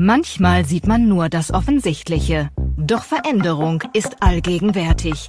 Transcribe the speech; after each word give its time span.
Manchmal 0.00 0.64
sieht 0.64 0.86
man 0.86 1.08
nur 1.08 1.28
das 1.28 1.52
Offensichtliche, 1.52 2.50
doch 2.76 3.02
Veränderung 3.02 3.82
ist 3.94 4.22
allgegenwärtig. 4.22 5.28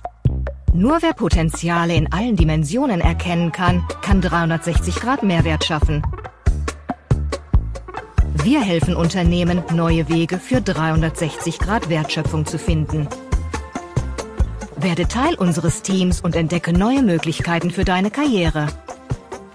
Nur 0.76 1.02
wer 1.02 1.14
Potenziale 1.14 1.96
in 1.96 2.14
allen 2.14 2.36
Dimensionen 2.36 3.02
erkennen 3.02 3.52
kann, 3.52 3.84
kann 4.04 4.22
360 4.22 4.94
Grad 4.94 5.24
Mehrwert 5.24 5.66
schaffen. 5.66 6.04
Wir 8.44 8.62
helfen 8.62 8.96
Unternehmen, 8.96 9.64
neue 9.74 10.08
Wege 10.08 10.38
für 10.38 10.62
360 10.62 11.58
Grad 11.58 11.90
Wertschöpfung 11.90 12.46
zu 12.46 12.60
finden. 12.60 13.08
Werde 14.76 15.08
Teil 15.08 15.34
unseres 15.34 15.82
Teams 15.82 16.22
und 16.22 16.36
entdecke 16.36 16.74
neue 16.74 17.02
Möglichkeiten 17.02 17.72
für 17.72 17.86
deine 17.86 18.12
Karriere. 18.12 18.68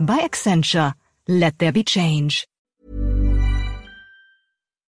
Bei 0.00 0.24
Accenture, 0.24 0.94
let 1.28 1.56
there 1.60 1.72
be 1.72 1.84
change. 1.84 2.46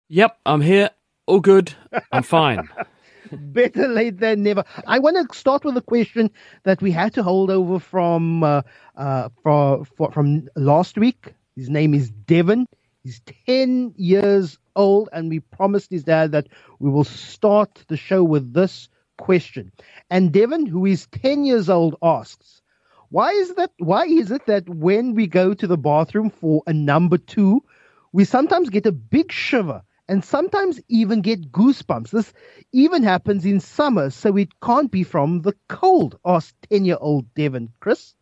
Yep, 0.09 0.39
I'm 0.47 0.61
here. 0.61 0.91
All 1.27 1.41
good. 1.41 1.75
I'm 2.13 2.23
fine. 2.23 2.69
Better 3.33 3.89
late 3.89 4.19
than 4.21 4.45
never. 4.45 4.63
I 4.87 5.01
want 5.01 5.17
to 5.17 5.37
start 5.37 5.65
with 5.65 5.77
a 5.77 5.83
question 5.83 6.31
that 6.63 6.81
we 6.81 6.93
had 6.93 7.13
to 7.15 7.25
hold 7.25 7.51
over 7.51 7.81
from 7.81 8.45
uh, 8.45 8.63
uh, 8.97 9.31
from 9.43 9.85
from 10.13 10.49
last 10.55 10.97
week. 10.97 11.35
His 11.57 11.69
name 11.69 11.93
is 11.93 12.11
Devon. 12.11 12.67
He's 13.03 13.21
ten 13.49 13.93
years 13.97 14.59
old, 14.77 15.09
and 15.13 15.29
we 15.29 15.41
promised 15.41 15.91
his 15.91 16.05
dad 16.05 16.31
that 16.31 16.47
we 16.79 16.89
will 16.89 17.03
start 17.03 17.83
the 17.89 17.97
show 17.97 18.23
with 18.23 18.53
this 18.53 18.89
question. 19.19 19.73
And 20.09 20.31
Devon, 20.31 20.67
who 20.67 20.87
is 20.87 21.09
ten 21.09 21.45
years 21.45 21.69
old, 21.69 21.97
asks, 22.01 22.63
"Why 23.09 23.33
is 23.33 23.57
that? 23.57 23.73
Why 23.79 24.05
is 24.05 24.31
it 24.31 24.47
that 24.47 24.69
when 24.69 25.15
we 25.15 25.27
go 25.27 25.53
to 25.53 25.67
the 25.67 25.79
bathroom 25.79 26.31
for 26.31 26.63
a 26.69 26.73
number 26.73 27.19
two, 27.19 27.65
we 28.13 28.25
sometimes 28.25 28.71
get 28.71 28.87
a 28.87 28.93
big 28.93 29.33
shiver?" 29.33 29.83
And 30.09 30.25
sometimes 30.25 30.81
even 30.89 31.21
get 31.21 31.51
goosebumps. 31.51 32.11
This 32.11 32.33
even 32.73 33.03
happens 33.03 33.45
in 33.45 33.61
summer, 33.61 34.11
so 34.11 34.37
it 34.37 34.49
can't 34.61 34.91
be 34.91 35.03
from 35.03 35.43
the 35.43 35.55
cold, 35.69 36.19
asked 36.25 36.55
10 36.71 36.85
year 36.85 36.99
old 37.01 37.33
Devon. 37.35 37.73
Chris? 37.81 38.15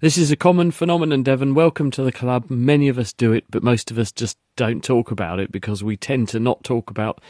This 0.00 0.18
is 0.18 0.30
a 0.30 0.36
common 0.36 0.70
phenomenon, 0.70 1.22
Devon. 1.22 1.54
Welcome 1.54 1.90
to 1.92 2.02
the 2.02 2.12
club. 2.12 2.50
Many 2.50 2.88
of 2.88 2.98
us 2.98 3.12
do 3.12 3.32
it, 3.32 3.44
but 3.50 3.62
most 3.62 3.90
of 3.90 3.98
us 3.98 4.12
just 4.12 4.38
don't 4.56 4.84
talk 4.84 5.10
about 5.10 5.40
it 5.40 5.50
because 5.50 5.82
we 5.82 5.96
tend 5.96 6.28
to 6.28 6.40
not 6.40 6.62
talk 6.64 6.90
about 6.90 7.20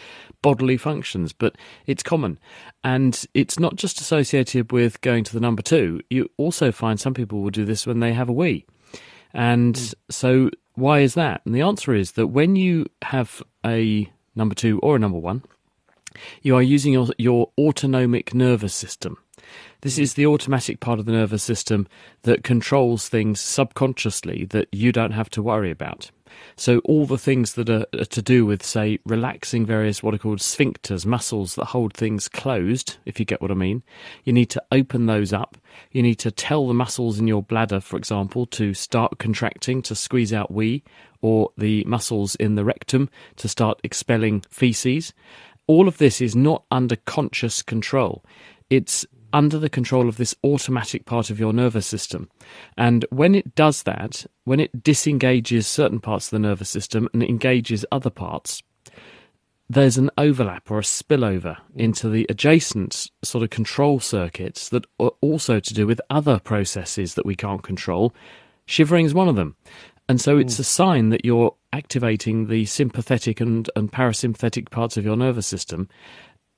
bodily 0.40 0.76
functions, 0.76 1.32
but 1.32 1.56
it's 1.86 2.02
common. 2.02 2.38
And 2.82 3.24
it's 3.34 3.58
not 3.58 3.76
just 3.76 4.00
associated 4.00 4.72
with 4.72 5.00
going 5.02 5.24
to 5.24 5.32
the 5.32 5.40
number 5.40 5.62
two. 5.62 6.00
You 6.10 6.28
also 6.36 6.72
find 6.72 6.98
some 6.98 7.14
people 7.14 7.42
will 7.42 7.50
do 7.50 7.64
this 7.64 7.86
when 7.86 8.00
they 8.00 8.12
have 8.12 8.28
a 8.28 8.32
wee. 8.32 8.66
And 9.34 9.74
mm. 9.74 9.94
so 10.10 10.50
why 10.74 11.00
is 11.00 11.14
that? 11.14 11.42
And 11.44 11.54
the 11.54 11.60
answer 11.60 11.94
is 11.94 12.12
that 12.12 12.28
when 12.28 12.56
you 12.56 12.86
have 13.02 13.42
a 13.64 14.10
number 14.34 14.54
two 14.54 14.78
or 14.80 14.96
a 14.96 14.98
number 14.98 15.18
one, 15.18 15.42
you 16.42 16.56
are 16.56 16.62
using 16.62 16.92
your, 16.92 17.08
your 17.18 17.50
autonomic 17.58 18.34
nervous 18.34 18.74
system. 18.74 19.18
This 19.80 19.98
is 19.98 20.14
the 20.14 20.26
automatic 20.26 20.80
part 20.80 20.98
of 20.98 21.06
the 21.06 21.12
nervous 21.12 21.42
system 21.42 21.88
that 22.22 22.44
controls 22.44 23.08
things 23.08 23.40
subconsciously 23.40 24.44
that 24.46 24.68
you 24.72 24.92
don't 24.92 25.12
have 25.12 25.30
to 25.30 25.42
worry 25.42 25.70
about. 25.70 26.10
So 26.56 26.78
all 26.80 27.06
the 27.06 27.18
things 27.18 27.54
that 27.54 27.68
are, 27.70 27.86
are, 27.98 28.04
to 28.04 28.22
do 28.22 28.44
with, 28.46 28.62
say, 28.62 28.98
relaxing 29.04 29.64
various 29.66 30.02
what 30.02 30.14
are 30.14 30.18
called 30.18 30.40
sphincters, 30.40 31.06
muscles 31.06 31.54
that 31.54 31.66
hold 31.66 31.94
things 31.94 32.28
closed, 32.28 32.96
if 33.06 33.18
you 33.18 33.24
get 33.24 33.40
what 33.40 33.50
I 33.50 33.54
mean, 33.54 33.82
you 34.24 34.32
need 34.32 34.50
to 34.50 34.62
open 34.70 35.06
those 35.06 35.32
up. 35.32 35.56
You 35.90 36.02
need 36.02 36.16
to 36.16 36.30
tell 36.30 36.66
the 36.66 36.74
muscles 36.74 37.18
in 37.18 37.26
your 37.26 37.42
bladder, 37.42 37.80
for 37.80 37.96
example, 37.96 38.46
to 38.46 38.74
start 38.74 39.18
contracting 39.18 39.82
to 39.82 39.94
squeeze 39.94 40.32
out 40.32 40.50
wee, 40.50 40.82
or 41.20 41.50
the 41.56 41.84
muscles 41.84 42.34
in 42.36 42.56
the 42.56 42.64
rectum 42.64 43.08
to 43.36 43.48
start 43.48 43.80
expelling 43.84 44.42
feces. 44.50 45.14
All 45.66 45.88
of 45.88 45.98
this 45.98 46.20
is 46.20 46.34
not 46.34 46.64
under 46.70 46.96
conscious 46.96 47.62
control. 47.62 48.24
It's 48.68 49.06
under 49.32 49.58
the 49.58 49.70
control 49.70 50.08
of 50.08 50.16
this 50.16 50.34
automatic 50.44 51.04
part 51.04 51.30
of 51.30 51.40
your 51.40 51.52
nervous 51.52 51.86
system. 51.86 52.28
And 52.76 53.04
when 53.10 53.34
it 53.34 53.54
does 53.54 53.82
that, 53.84 54.26
when 54.44 54.60
it 54.60 54.82
disengages 54.82 55.66
certain 55.66 56.00
parts 56.00 56.26
of 56.26 56.30
the 56.30 56.48
nervous 56.48 56.70
system 56.70 57.08
and 57.12 57.22
engages 57.22 57.86
other 57.90 58.10
parts, 58.10 58.62
there's 59.68 59.96
an 59.96 60.10
overlap 60.18 60.70
or 60.70 60.78
a 60.78 60.82
spillover 60.82 61.56
into 61.74 62.08
the 62.10 62.26
adjacent 62.28 63.10
sort 63.22 63.42
of 63.42 63.50
control 63.50 64.00
circuits 64.00 64.68
that 64.68 64.84
are 65.00 65.12
also 65.22 65.60
to 65.60 65.74
do 65.74 65.86
with 65.86 66.00
other 66.10 66.38
processes 66.38 67.14
that 67.14 67.24
we 67.24 67.34
can't 67.34 67.62
control. 67.62 68.12
Shivering 68.66 69.06
is 69.06 69.14
one 69.14 69.28
of 69.28 69.36
them. 69.36 69.56
And 70.08 70.20
so 70.20 70.36
it's 70.36 70.58
a 70.58 70.64
sign 70.64 71.08
that 71.08 71.24
you're 71.24 71.54
activating 71.72 72.48
the 72.48 72.66
sympathetic 72.66 73.40
and, 73.40 73.70
and 73.74 73.90
parasympathetic 73.90 74.70
parts 74.70 74.96
of 74.98 75.04
your 75.06 75.16
nervous 75.16 75.46
system. 75.46 75.88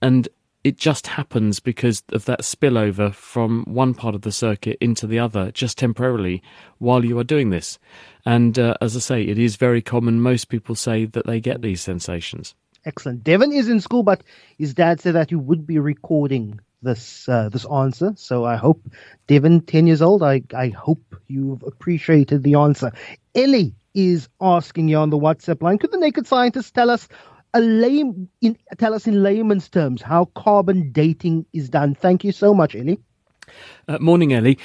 And 0.03 0.29
it 0.65 0.79
just 0.79 1.07
happens 1.07 1.61
because 1.61 2.03
of 2.11 2.25
that 2.25 2.41
spillover 2.41 3.15
from 3.15 3.65
one 3.67 3.93
part 3.93 4.15
of 4.15 4.23
the 4.23 4.33
circuit 4.33 4.79
into 4.81 5.07
the 5.07 5.19
other 5.19 5.53
just 5.53 5.77
temporarily 5.77 6.43
while 6.79 7.05
you 7.05 7.19
are 7.19 7.25
doing 7.25 7.51
this. 7.51 7.79
And 8.25 8.59
uh, 8.59 8.75
as 8.81 8.97
I 8.97 9.01
say, 9.01 9.23
it 9.23 9.39
is 9.39 9.57
very 9.57 9.83
common. 9.83 10.23
Most 10.23 10.49
people 10.49 10.75
say 10.75 11.05
that 11.05 11.27
they 11.27 11.39
get 11.39 11.61
these 11.61 11.83
sensations. 11.83 12.55
Excellent. 12.87 13.23
Devon 13.23 13.53
is 13.53 13.69
in 13.69 13.81
school, 13.81 14.03
but 14.03 14.23
his 14.59 14.75
dad 14.75 15.01
said 15.01 15.15
that 15.15 15.31
he 15.31 15.37
would 15.37 15.67
be 15.67 15.79
recording 15.79 16.61
this 16.83 17.29
uh, 17.29 17.49
this 17.49 17.65
answer. 17.67 18.13
So 18.17 18.45
I 18.45 18.57
hope, 18.57 18.83
Devon, 19.27 19.61
ten 19.63 19.87
years 19.87 20.03
old, 20.03 20.23
I 20.23 20.43
I 20.55 20.69
hope 20.69 21.17
you've 21.27 21.63
appreciated 21.63 22.43
the 22.43 22.55
answer. 22.57 22.93
Ellie 23.35 23.75
is 23.95 24.29
asking 24.41 24.89
you 24.89 24.99
on 24.99 25.11
the 25.11 25.19
WhatsApp 25.19 25.63
line. 25.63 25.79
Could 25.79 25.93
the 25.93 25.99
naked 25.99 26.27
scientist 26.27 26.75
tell 26.75 26.91
us 26.91 27.09
a 27.55 27.61
lame 27.61 28.29
in, 28.41 28.59
tell 28.77 28.93
us 28.93 29.07
in 29.07 29.23
layman's 29.23 29.69
terms 29.69 30.03
how 30.03 30.27
carbon 30.37 30.93
dating 30.93 31.47
is 31.53 31.69
done. 31.69 31.95
Thank 31.95 32.25
you 32.25 32.33
so 32.33 32.53
much, 32.53 32.75
Ellie. 32.75 32.99
Uh, 33.89 33.99
morning, 34.01 34.33
Ellie. 34.33 34.59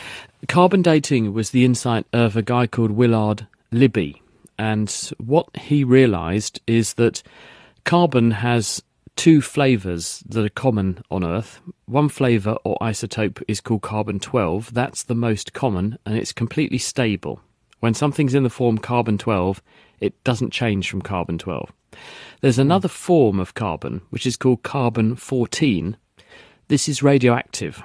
Carbon 0.47 0.81
dating 0.81 1.33
was 1.33 1.51
the 1.51 1.63
insight 1.63 2.05
of 2.11 2.35
a 2.35 2.41
guy 2.41 2.67
called 2.67 2.91
Willard 2.91 3.47
Libby, 3.71 4.21
and 4.57 4.89
what 5.17 5.55
he 5.55 5.83
realised 5.83 6.59
is 6.65 6.95
that 6.95 7.21
carbon 7.85 8.31
has 8.31 8.81
two 9.15 9.41
flavours 9.41 10.23
that 10.27 10.45
are 10.45 10.49
common 10.49 11.03
on 11.11 11.25
Earth. 11.25 11.59
One 11.85 12.07
flavour 12.07 12.57
or 12.63 12.77
isotope 12.81 13.43
is 13.47 13.59
called 13.59 13.81
carbon 13.81 14.19
12. 14.19 14.73
That's 14.73 15.03
the 15.03 15.15
most 15.15 15.53
common, 15.53 15.99
and 16.05 16.17
it's 16.17 16.31
completely 16.31 16.77
stable. 16.77 17.41
When 17.81 17.93
something's 17.93 18.33
in 18.33 18.43
the 18.43 18.49
form 18.49 18.77
carbon 18.77 19.17
12, 19.17 19.61
it 20.01 20.23
doesn't 20.23 20.51
change 20.51 20.89
from 20.89 21.01
carbon 21.01 21.37
12. 21.37 21.71
There's 22.41 22.59
another 22.59 22.87
form 22.87 23.39
of 23.39 23.53
carbon, 23.53 24.01
which 24.09 24.25
is 24.25 24.37
called 24.37 24.63
carbon 24.63 25.15
14. 25.15 25.97
This 26.67 26.87
is 26.87 27.03
radioactive, 27.03 27.83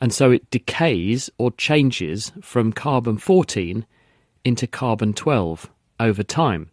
and 0.00 0.12
so 0.12 0.30
it 0.30 0.50
decays 0.50 1.30
or 1.38 1.50
changes 1.52 2.32
from 2.40 2.72
carbon 2.72 3.18
14 3.18 3.84
into 4.44 4.66
carbon 4.66 5.12
12 5.12 5.70
over 6.00 6.22
time. 6.22 6.70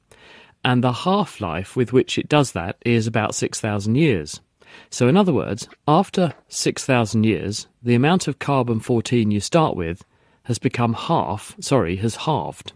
And 0.63 0.83
the 0.83 0.91
half 0.91 1.39
life 1.39 1.75
with 1.75 1.93
which 1.93 2.17
it 2.17 2.27
does 2.27 2.51
that 2.51 2.77
is 2.85 3.07
about 3.07 3.35
6,000 3.35 3.95
years. 3.95 4.41
So, 4.89 5.07
in 5.07 5.17
other 5.17 5.33
words, 5.33 5.67
after 5.87 6.33
6,000 6.47 7.23
years, 7.23 7.67
the 7.81 7.95
amount 7.95 8.27
of 8.27 8.39
carbon 8.39 8.79
14 8.79 9.31
you 9.31 9.39
start 9.39 9.75
with 9.75 10.03
has 10.43 10.59
become 10.59 10.93
half, 10.93 11.55
sorry, 11.59 11.95
has 11.97 12.15
halved. 12.15 12.73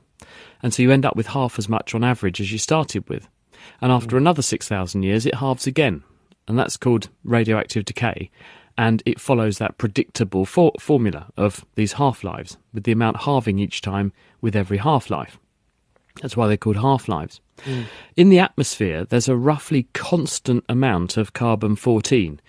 And 0.64 0.74
so 0.74 0.82
you 0.82 0.92
end 0.92 1.06
up 1.06 1.16
with 1.16 1.28
half 1.28 1.60
as 1.60 1.70
much 1.70 1.94
on 1.94 2.04
average 2.04 2.42
as 2.42 2.52
you 2.52 2.58
started 2.58 3.08
with 3.08 3.28
and 3.82 3.92
after 3.92 4.18
another 4.18 4.42
6,000 4.42 5.04
years 5.04 5.26
it 5.26 5.36
halves 5.36 5.68
again. 5.68 6.04
And 6.48 6.58
that's 6.58 6.78
called 6.78 7.10
radioactive 7.24 7.86
decay. 7.86 8.30
And 8.78 9.04
it 9.06 9.20
follows 9.20 9.60
that 9.60 9.78
predictable 9.78 10.46
for- 10.46 10.74
formula 10.80 11.28
of 11.38 11.64
these 11.76 11.94
half 11.94 12.24
lives, 12.24 12.58
with 12.74 12.84
the 12.84 12.92
amount 12.92 13.22
halving 13.22 13.60
each 13.60 13.82
time 13.82 14.12
with 14.42 14.56
every 14.56 14.78
half 14.78 15.10
life. 15.10 15.38
That's 16.22 16.36
why 16.36 16.48
they're 16.48 16.58
called 16.58 16.78
half 16.78 17.08
lives. 17.08 17.40
Mm. 17.66 17.86
In 18.16 18.30
the 18.30 18.40
atmosphere, 18.40 19.06
there's 19.06 19.30
a 19.30 19.38
roughly 19.38 19.88
constant 19.94 20.64
amount 20.68 21.18
of 21.18 21.34
carbon 21.34 21.76
14 21.76 22.40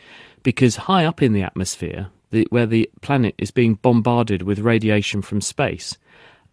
because 0.42 0.76
high 0.76 1.04
up 1.04 1.22
in 1.22 1.34
the 1.34 1.42
atmosphere, 1.42 2.08
the, 2.30 2.46
where 2.50 2.66
the 2.66 2.90
planet 3.00 3.34
is 3.38 3.50
being 3.50 3.74
bombarded 3.74 4.42
with 4.42 4.58
radiation 4.58 5.22
from 5.22 5.40
space, 5.40 5.96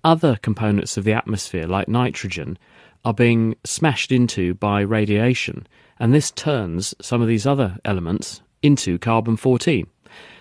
other 0.03 0.38
components 0.42 0.98
of 0.98 1.03
the 1.03 1.13
atmosphere, 1.13 1.68
like 1.68 1.88
nitrogen, 1.88 2.57
are 3.03 3.13
being 3.13 3.56
smashed 3.63 4.12
into 4.12 4.53
by 4.56 4.81
radiation, 4.81 5.68
and 6.00 6.13
this 6.13 6.31
turns 6.31 6.94
some 7.01 7.21
of 7.21 7.27
these 7.27 7.45
other 7.45 7.77
elements 7.86 8.42
into 8.62 8.98
carbon 8.98 9.38
14. 9.38 9.88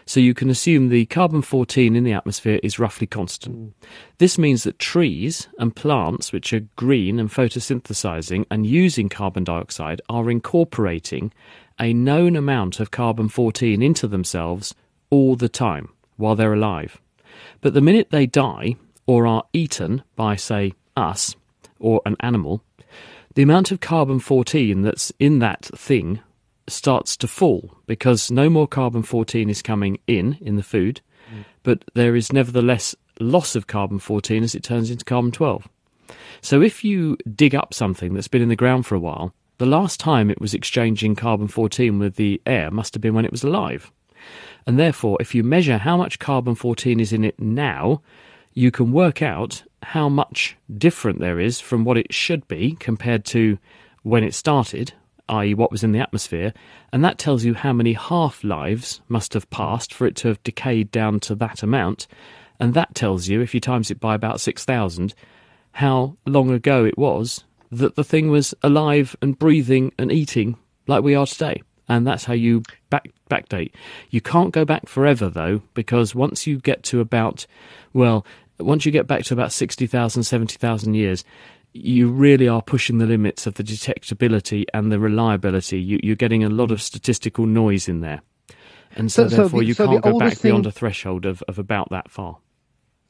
So 0.06 0.18
you 0.18 0.34
can 0.34 0.50
assume 0.50 0.88
the 0.88 1.06
carbon 1.06 1.40
14 1.40 1.94
in 1.94 2.02
the 2.02 2.12
atmosphere 2.12 2.58
is 2.62 2.80
roughly 2.80 3.06
constant. 3.06 3.56
Mm. 3.56 3.72
This 4.18 4.38
means 4.38 4.64
that 4.64 4.78
trees 4.78 5.48
and 5.58 5.76
plants, 5.76 6.32
which 6.32 6.52
are 6.52 6.66
green 6.76 7.20
and 7.20 7.30
photosynthesizing 7.30 8.44
and 8.50 8.66
using 8.66 9.08
carbon 9.08 9.44
dioxide, 9.44 10.02
are 10.08 10.30
incorporating 10.30 11.32
a 11.78 11.92
known 11.92 12.34
amount 12.34 12.80
of 12.80 12.90
carbon 12.90 13.28
14 13.28 13.82
into 13.82 14.08
themselves 14.08 14.74
all 15.10 15.36
the 15.36 15.48
time 15.48 15.90
while 16.16 16.34
they're 16.34 16.54
alive. 16.54 17.00
But 17.60 17.74
the 17.74 17.80
minute 17.80 18.10
they 18.10 18.26
die 18.26 18.76
or 19.10 19.26
are 19.26 19.42
eaten 19.52 20.04
by, 20.14 20.36
say, 20.36 20.72
us, 20.96 21.34
or 21.80 22.00
an 22.06 22.14
animal, 22.20 22.62
the 23.34 23.42
amount 23.42 23.72
of 23.72 23.80
carbon 23.80 24.20
14 24.20 24.82
that's 24.82 25.12
in 25.18 25.40
that 25.40 25.64
thing 25.74 26.20
starts 26.68 27.16
to 27.16 27.26
fall 27.26 27.76
because 27.88 28.30
no 28.30 28.48
more 28.48 28.68
carbon 28.68 29.02
14 29.02 29.50
is 29.50 29.62
coming 29.62 29.98
in 30.06 30.38
in 30.40 30.54
the 30.54 30.62
food, 30.62 31.00
mm. 31.28 31.44
but 31.64 31.84
there 31.94 32.14
is 32.14 32.32
nevertheless 32.32 32.94
loss 33.18 33.56
of 33.56 33.66
carbon 33.66 33.98
14 33.98 34.44
as 34.44 34.54
it 34.54 34.62
turns 34.62 34.92
into 34.92 35.04
carbon 35.04 35.32
12. 35.32 35.66
So 36.40 36.62
if 36.62 36.84
you 36.84 37.16
dig 37.34 37.52
up 37.52 37.74
something 37.74 38.14
that's 38.14 38.28
been 38.28 38.42
in 38.42 38.48
the 38.48 38.54
ground 38.54 38.86
for 38.86 38.94
a 38.94 39.00
while, 39.00 39.34
the 39.58 39.66
last 39.66 39.98
time 39.98 40.30
it 40.30 40.40
was 40.40 40.54
exchanging 40.54 41.16
carbon 41.16 41.48
14 41.48 41.98
with 41.98 42.14
the 42.14 42.40
air 42.46 42.70
must 42.70 42.94
have 42.94 43.00
been 43.00 43.14
when 43.14 43.24
it 43.24 43.32
was 43.32 43.42
alive. 43.42 43.90
And 44.68 44.78
therefore, 44.78 45.16
if 45.18 45.34
you 45.34 45.42
measure 45.42 45.78
how 45.78 45.96
much 45.96 46.20
carbon 46.20 46.54
14 46.54 47.00
is 47.00 47.12
in 47.12 47.24
it 47.24 47.40
now, 47.40 48.02
you 48.54 48.70
can 48.70 48.92
work 48.92 49.22
out 49.22 49.62
how 49.82 50.08
much 50.08 50.56
different 50.76 51.20
there 51.20 51.40
is 51.40 51.60
from 51.60 51.84
what 51.84 51.96
it 51.96 52.12
should 52.12 52.46
be 52.48 52.76
compared 52.78 53.24
to 53.24 53.58
when 54.02 54.24
it 54.24 54.34
started, 54.34 54.92
i.e., 55.28 55.54
what 55.54 55.70
was 55.70 55.84
in 55.84 55.92
the 55.92 56.00
atmosphere, 56.00 56.52
and 56.92 57.04
that 57.04 57.18
tells 57.18 57.44
you 57.44 57.54
how 57.54 57.72
many 57.72 57.92
half 57.92 58.42
lives 58.42 59.00
must 59.08 59.34
have 59.34 59.48
passed 59.50 59.94
for 59.94 60.06
it 60.06 60.16
to 60.16 60.28
have 60.28 60.42
decayed 60.42 60.90
down 60.90 61.20
to 61.20 61.34
that 61.34 61.62
amount, 61.62 62.06
and 62.58 62.74
that 62.74 62.94
tells 62.94 63.28
you, 63.28 63.40
if 63.40 63.54
you 63.54 63.60
times 63.60 63.90
it 63.90 64.00
by 64.00 64.14
about 64.14 64.40
6,000, 64.40 65.14
how 65.72 66.16
long 66.26 66.50
ago 66.50 66.84
it 66.84 66.98
was 66.98 67.44
that 67.70 67.94
the 67.94 68.04
thing 68.04 68.30
was 68.30 68.54
alive 68.62 69.14
and 69.22 69.38
breathing 69.38 69.92
and 69.98 70.10
eating 70.10 70.56
like 70.86 71.04
we 71.04 71.14
are 71.14 71.26
today. 71.26 71.62
And 71.90 72.06
that's 72.06 72.24
how 72.24 72.34
you 72.34 72.62
back 72.88 73.10
backdate. 73.28 73.72
You 74.10 74.20
can't 74.20 74.52
go 74.52 74.64
back 74.64 74.88
forever 74.88 75.28
though, 75.28 75.60
because 75.74 76.14
once 76.14 76.46
you 76.46 76.60
get 76.60 76.84
to 76.84 77.00
about, 77.00 77.46
well, 77.92 78.24
once 78.60 78.86
you 78.86 78.92
get 78.92 79.08
back 79.08 79.24
to 79.24 79.34
about 79.34 79.52
60,000, 79.52 80.22
70,000 80.22 80.94
years, 80.94 81.24
you 81.72 82.08
really 82.08 82.46
are 82.46 82.62
pushing 82.62 82.98
the 82.98 83.06
limits 83.06 83.44
of 83.44 83.54
the 83.54 83.64
detectability 83.64 84.66
and 84.72 84.92
the 84.92 85.00
reliability. 85.00 85.80
You, 85.80 86.12
are 86.12 86.16
getting 86.16 86.44
a 86.44 86.48
lot 86.48 86.70
of 86.70 86.80
statistical 86.80 87.44
noise 87.44 87.88
in 87.88 88.02
there. 88.02 88.22
And 88.94 89.10
so, 89.10 89.26
so 89.28 89.36
therefore, 89.36 89.60
the, 89.60 89.66
you 89.66 89.74
so 89.74 89.86
can't 89.86 90.02
go 90.02 90.16
back 90.16 90.34
thing... 90.34 90.52
beyond 90.52 90.66
a 90.66 90.72
threshold 90.72 91.26
of, 91.26 91.42
of 91.48 91.58
about 91.58 91.90
that 91.90 92.08
far. 92.08 92.38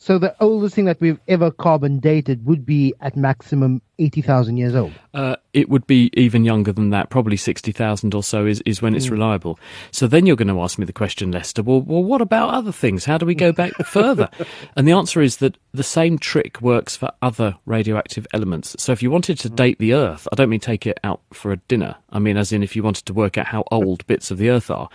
So 0.02 0.18
the 0.18 0.34
oldest 0.40 0.74
thing 0.74 0.86
that 0.86 0.98
we've 0.98 1.20
ever 1.28 1.50
carbon 1.50 2.00
dated 2.00 2.46
would 2.46 2.64
be 2.64 2.94
at 3.02 3.18
maximum 3.18 3.82
80,000 3.98 4.56
years 4.56 4.74
old? 4.74 4.92
Uh, 5.12 5.36
it 5.52 5.68
would 5.68 5.86
be 5.86 6.10
even 6.14 6.42
younger 6.42 6.72
than 6.72 6.88
that. 6.88 7.10
Probably 7.10 7.36
60,000 7.36 8.14
or 8.14 8.22
so 8.22 8.46
is, 8.46 8.62
is 8.64 8.80
when 8.80 8.94
it's 8.94 9.08
mm. 9.08 9.10
reliable. 9.10 9.58
So 9.90 10.06
then 10.06 10.24
you're 10.24 10.36
going 10.36 10.48
to 10.48 10.62
ask 10.62 10.78
me 10.78 10.86
the 10.86 10.94
question, 10.94 11.32
Lester, 11.32 11.62
well, 11.62 11.82
well, 11.82 12.02
what 12.02 12.22
about 12.22 12.48
other 12.48 12.72
things? 12.72 13.04
How 13.04 13.18
do 13.18 13.26
we 13.26 13.34
go 13.34 13.52
back 13.52 13.72
further? 13.84 14.30
And 14.74 14.88
the 14.88 14.92
answer 14.92 15.20
is 15.20 15.36
that 15.36 15.58
the 15.74 15.82
same 15.82 16.18
trick 16.18 16.62
works 16.62 16.96
for 16.96 17.12
other 17.20 17.56
radioactive 17.66 18.26
elements. 18.32 18.74
So 18.78 18.92
if 18.92 19.02
you 19.02 19.10
wanted 19.10 19.38
to 19.40 19.50
date 19.50 19.78
the 19.78 19.92
Earth, 19.92 20.26
I 20.32 20.34
don't 20.34 20.48
mean 20.48 20.60
take 20.60 20.86
it 20.86 20.98
out 21.04 21.20
for 21.34 21.52
a 21.52 21.58
dinner. 21.58 21.94
I 22.08 22.20
mean, 22.20 22.38
as 22.38 22.52
in 22.52 22.62
if 22.62 22.74
you 22.74 22.82
wanted 22.82 23.04
to 23.04 23.12
work 23.12 23.36
out 23.36 23.48
how 23.48 23.64
old 23.70 24.06
bits 24.06 24.30
of 24.30 24.38
the 24.38 24.48
Earth 24.48 24.70
are, 24.70 24.88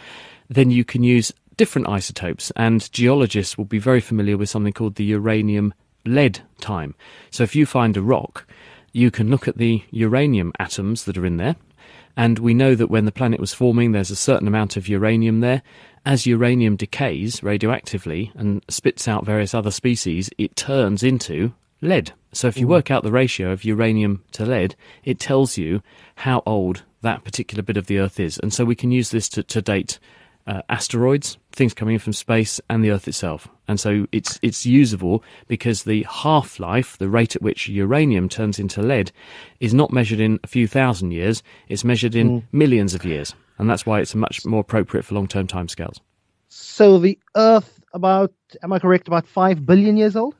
then 0.50 0.72
you 0.72 0.84
can 0.84 1.04
use 1.04 1.31
different 1.57 1.90
isotopes, 1.90 2.52
and 2.56 2.92
geologists 2.92 3.57
will 3.57 3.66
be 3.66 3.80
very 3.80 4.02
familiar 4.02 4.38
with 4.38 4.50
something 4.50 4.74
called 4.74 4.96
the 4.96 5.06
uranium 5.06 5.74
lead 6.06 6.40
time. 6.62 6.96
So 7.31 7.44
if 7.44 7.56
you 7.56 7.66
find 7.66 7.98
a 7.98 8.02
rock, 8.02 8.46
you 8.92 9.12
can 9.12 9.30
look 9.30 9.48
at 9.48 9.57
the 9.57 9.84
uranium 9.92 10.54
atoms 10.60 11.06
that 11.06 11.18
are 11.18 11.25
in 11.25 11.38
there, 11.38 11.56
and 12.18 12.40
we 12.40 12.54
know 12.54 12.75
that 12.75 12.90
when 12.90 13.06
the 13.06 13.12
planet 13.12 13.40
was 13.40 13.54
forming, 13.54 13.92
there's 13.92 14.12
a 14.12 14.16
certain 14.16 14.48
amount 14.48 14.78
of 14.78 14.88
uranium 14.88 15.42
there. 15.42 15.62
As 16.06 16.25
uranium 16.25 16.75
decays 16.75 17.42
radioactively 17.42 18.31
and 18.36 18.63
spits 18.69 19.07
out 19.07 19.25
various 19.25 19.54
other 19.54 19.72
species, 19.72 20.30
it 20.38 20.56
turns 20.56 21.04
into 21.04 21.54
lead. 21.81 22.13
So 22.31 22.48
if 22.48 22.57
you 22.57 22.68
mm. 22.68 22.69
work 22.69 22.92
out 22.92 23.04
the 23.04 23.12
ratio 23.12 23.52
of 23.52 23.66
uranium 23.66 24.24
to 24.34 24.46
lead, 24.46 24.75
it 25.04 25.19
tells 25.19 25.57
you 25.57 25.81
how 26.16 26.44
old 26.46 26.84
that 27.02 27.24
particular 27.24 27.63
bit 27.63 27.78
of 27.78 27.88
the 27.88 28.00
Earth 28.00 28.19
is. 28.19 28.38
And 28.40 28.54
so 28.54 28.66
we 28.66 28.75
can 28.75 28.92
use 28.92 29.10
this 29.10 29.28
to, 29.30 29.44
to 29.44 29.62
date 29.62 30.00
uh, 30.47 30.62
asteroids, 30.69 31.38
things 31.51 31.74
coming 31.74 31.95
in 31.95 32.00
from 32.00 32.13
space, 32.13 32.62
and 32.69 32.83
the 32.83 32.92
Earth 32.92 33.07
itself. 33.07 33.47
And 33.68 33.80
so 33.80 34.06
it's 34.12 34.39
it's 34.42 34.65
usable 34.65 35.24
because 35.47 35.83
the 35.83 36.06
half 36.09 36.59
life, 36.59 36.97
the 36.97 37.09
rate 37.09 37.36
at 37.36 37.42
which 37.42 37.68
uranium 37.68 38.30
turns 38.30 38.59
into 38.59 38.81
lead, 38.81 39.12
is 39.59 39.74
not 39.74 39.92
measured 39.92 40.19
in 40.19 40.39
a 40.44 40.47
few 40.47 40.68
thousand 40.68 41.12
years. 41.12 41.42
It's 41.68 41.83
measured 41.83 42.15
in 42.15 42.42
mm. 42.42 42.44
millions 42.51 42.94
of 42.94 43.06
years, 43.06 43.33
and 43.57 43.69
that's 43.69 43.86
why 43.86 44.00
it's 44.01 44.13
much 44.13 44.45
more 44.45 44.62
appropriate 44.62 45.03
for 45.03 45.15
long 45.15 45.27
term 45.27 45.47
timescales. 45.47 46.00
So 46.50 47.00
the 47.00 47.18
Earth, 47.36 47.81
about 47.94 48.33
am 48.62 48.71
I 48.71 48.80
correct, 48.80 49.07
about 49.07 49.25
five 49.25 49.65
billion 49.65 49.97
years 49.97 50.15
old? 50.15 50.36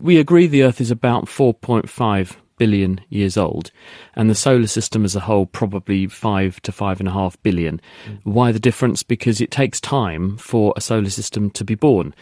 We 0.00 0.18
agree 0.18 0.46
the 0.46 0.64
Earth 0.64 0.80
is 0.80 0.90
about 0.90 1.28
four 1.28 1.54
point 1.54 1.88
five 1.88 2.36
billion 2.56 3.00
years 3.08 3.36
old, 3.36 3.70
and 4.14 4.30
the 4.30 4.34
solar 4.34 4.66
system 4.66 5.04
as 5.04 5.16
a 5.16 5.20
whole 5.20 5.46
probably 5.46 6.06
five 6.06 6.60
to 6.62 6.72
five 6.72 7.00
and 7.00 7.08
a 7.08 7.12
half 7.12 7.40
billion. 7.42 7.80
Mm. 8.06 8.20
Why 8.24 8.52
the 8.52 8.60
difference? 8.60 9.02
Because 9.02 9.40
it 9.40 9.50
takes 9.50 9.80
time 9.80 10.36
for 10.36 10.72
a 10.76 10.80
solar 10.80 11.10
system 11.10 11.50
to 11.50 11.64
be 11.64 11.74
born. 11.74 12.14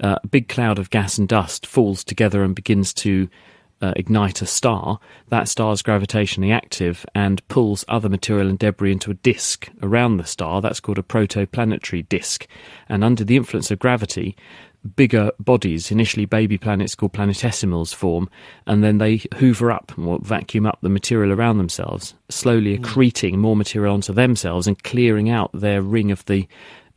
Uh, 0.00 0.16
a 0.22 0.26
big 0.28 0.48
cloud 0.48 0.78
of 0.78 0.90
gas 0.90 1.18
and 1.18 1.28
dust 1.28 1.66
falls 1.66 2.04
together 2.04 2.44
and 2.44 2.54
begins 2.54 2.94
to 2.94 3.28
uh, 3.80 3.92
ignite 3.96 4.42
a 4.42 4.46
star. 4.46 4.98
That 5.28 5.48
star 5.48 5.72
is 5.72 5.82
gravitationally 5.82 6.52
active 6.52 7.06
and 7.14 7.46
pulls 7.48 7.84
other 7.88 8.08
material 8.08 8.48
and 8.48 8.58
debris 8.58 8.92
into 8.92 9.10
a 9.10 9.14
disk 9.14 9.68
around 9.82 10.16
the 10.16 10.24
star. 10.24 10.60
That's 10.60 10.80
called 10.80 10.98
a 10.98 11.02
protoplanetary 11.02 12.08
disk. 12.08 12.46
And 12.88 13.04
under 13.04 13.24
the 13.24 13.36
influence 13.36 13.70
of 13.70 13.78
gravity, 13.78 14.36
bigger 14.96 15.30
bodies, 15.38 15.90
initially 15.90 16.24
baby 16.24 16.58
planets 16.58 16.94
called 16.94 17.12
planetesimals, 17.12 17.94
form, 17.94 18.28
and 18.66 18.82
then 18.82 18.98
they 18.98 19.22
hoover 19.36 19.70
up 19.70 19.92
or 19.98 20.18
vacuum 20.22 20.66
up 20.66 20.78
the 20.82 20.88
material 20.88 21.32
around 21.32 21.58
themselves, 21.58 22.14
slowly 22.28 22.76
mm. 22.76 22.84
accreting 22.84 23.38
more 23.38 23.56
material 23.56 23.94
onto 23.94 24.12
themselves 24.12 24.66
and 24.66 24.82
clearing 24.84 25.30
out 25.30 25.50
their 25.52 25.82
ring 25.82 26.10
of 26.10 26.24
the 26.26 26.46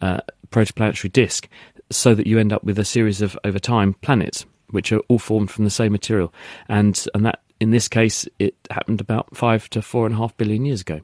uh, 0.01 0.19
protoplanetary 0.50 1.12
disk, 1.12 1.48
so 1.89 2.16
that 2.16 2.28
you 2.28 2.39
end 2.39 2.54
up 2.54 2.63
with 2.63 2.80
a 2.80 2.86
series 2.86 3.22
of, 3.22 3.38
over 3.44 3.60
time, 3.60 3.94
planets, 3.95 4.45
which 4.69 4.92
are 4.92 5.01
all 5.10 5.19
formed 5.19 5.51
from 5.51 5.66
the 5.66 5.69
same 5.69 5.92
material. 5.92 6.34
And, 6.69 7.04
and 7.13 7.25
that, 7.25 7.42
in 7.60 7.72
this 7.72 7.88
case, 7.88 8.27
it 8.39 8.56
happened 8.69 9.01
about 9.01 9.36
five 9.36 9.69
to 9.72 9.81
four 9.81 10.06
and 10.06 10.16
a 10.16 10.18
half 10.18 10.36
billion 10.38 10.66
years 10.66 10.81
ago. 10.81 11.01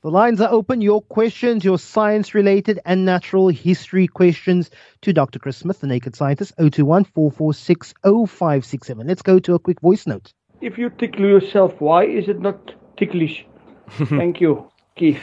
The 0.00 0.10
lines 0.10 0.40
are 0.40 0.50
open. 0.50 0.80
Your 0.80 1.02
questions, 1.02 1.64
your 1.64 1.78
science 1.78 2.32
related 2.32 2.78
and 2.84 3.04
natural 3.04 3.48
history 3.48 4.06
questions 4.06 4.70
to 5.02 5.12
Dr. 5.12 5.40
Chris 5.40 5.56
Smith, 5.56 5.80
the 5.80 5.88
Naked 5.88 6.14
Scientist, 6.14 6.54
021 6.56 7.04
446 7.04 7.94
0567. 8.04 9.06
Let's 9.06 9.22
go 9.22 9.40
to 9.40 9.54
a 9.54 9.58
quick 9.58 9.80
voice 9.80 10.06
note. 10.06 10.32
If 10.60 10.78
you 10.78 10.90
tickle 10.90 11.26
yourself, 11.26 11.80
why 11.80 12.04
is 12.04 12.28
it 12.28 12.40
not 12.40 12.72
ticklish? 12.96 13.44
Thank 13.90 14.40
you, 14.40 14.70
Keith. 14.96 15.22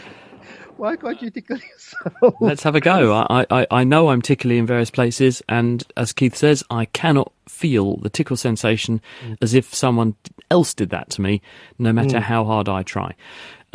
Why 0.78 0.98
can't 0.98 1.22
you 1.22 1.30
tickle 1.30 1.58
yourself? 1.58 2.36
Let's 2.42 2.64
have 2.64 2.76
a 2.76 2.82
go. 2.82 3.14
I, 3.14 3.46
I, 3.50 3.68
I 3.72 3.84
know 3.86 4.10
I'm 4.10 4.22
tickly 4.22 4.58
in 4.58 4.66
various 4.66 4.92
places, 4.92 5.42
and 5.48 5.84
as 5.96 6.12
Keith 6.12 6.36
says, 6.36 6.66
I 6.70 6.86
cannot 6.86 7.32
feel 7.48 7.96
the 7.98 8.10
tickle 8.10 8.36
sensation 8.36 9.02
mm. 9.26 9.38
as 9.42 9.54
if 9.54 9.74
someone 9.74 10.16
else 10.52 10.74
did 10.74 10.90
that 10.90 11.10
to 11.12 11.22
me, 11.22 11.42
no 11.80 11.94
matter 11.94 12.18
mm. 12.18 12.22
how 12.22 12.44
hard 12.44 12.68
I 12.68 12.84
try. 12.84 13.16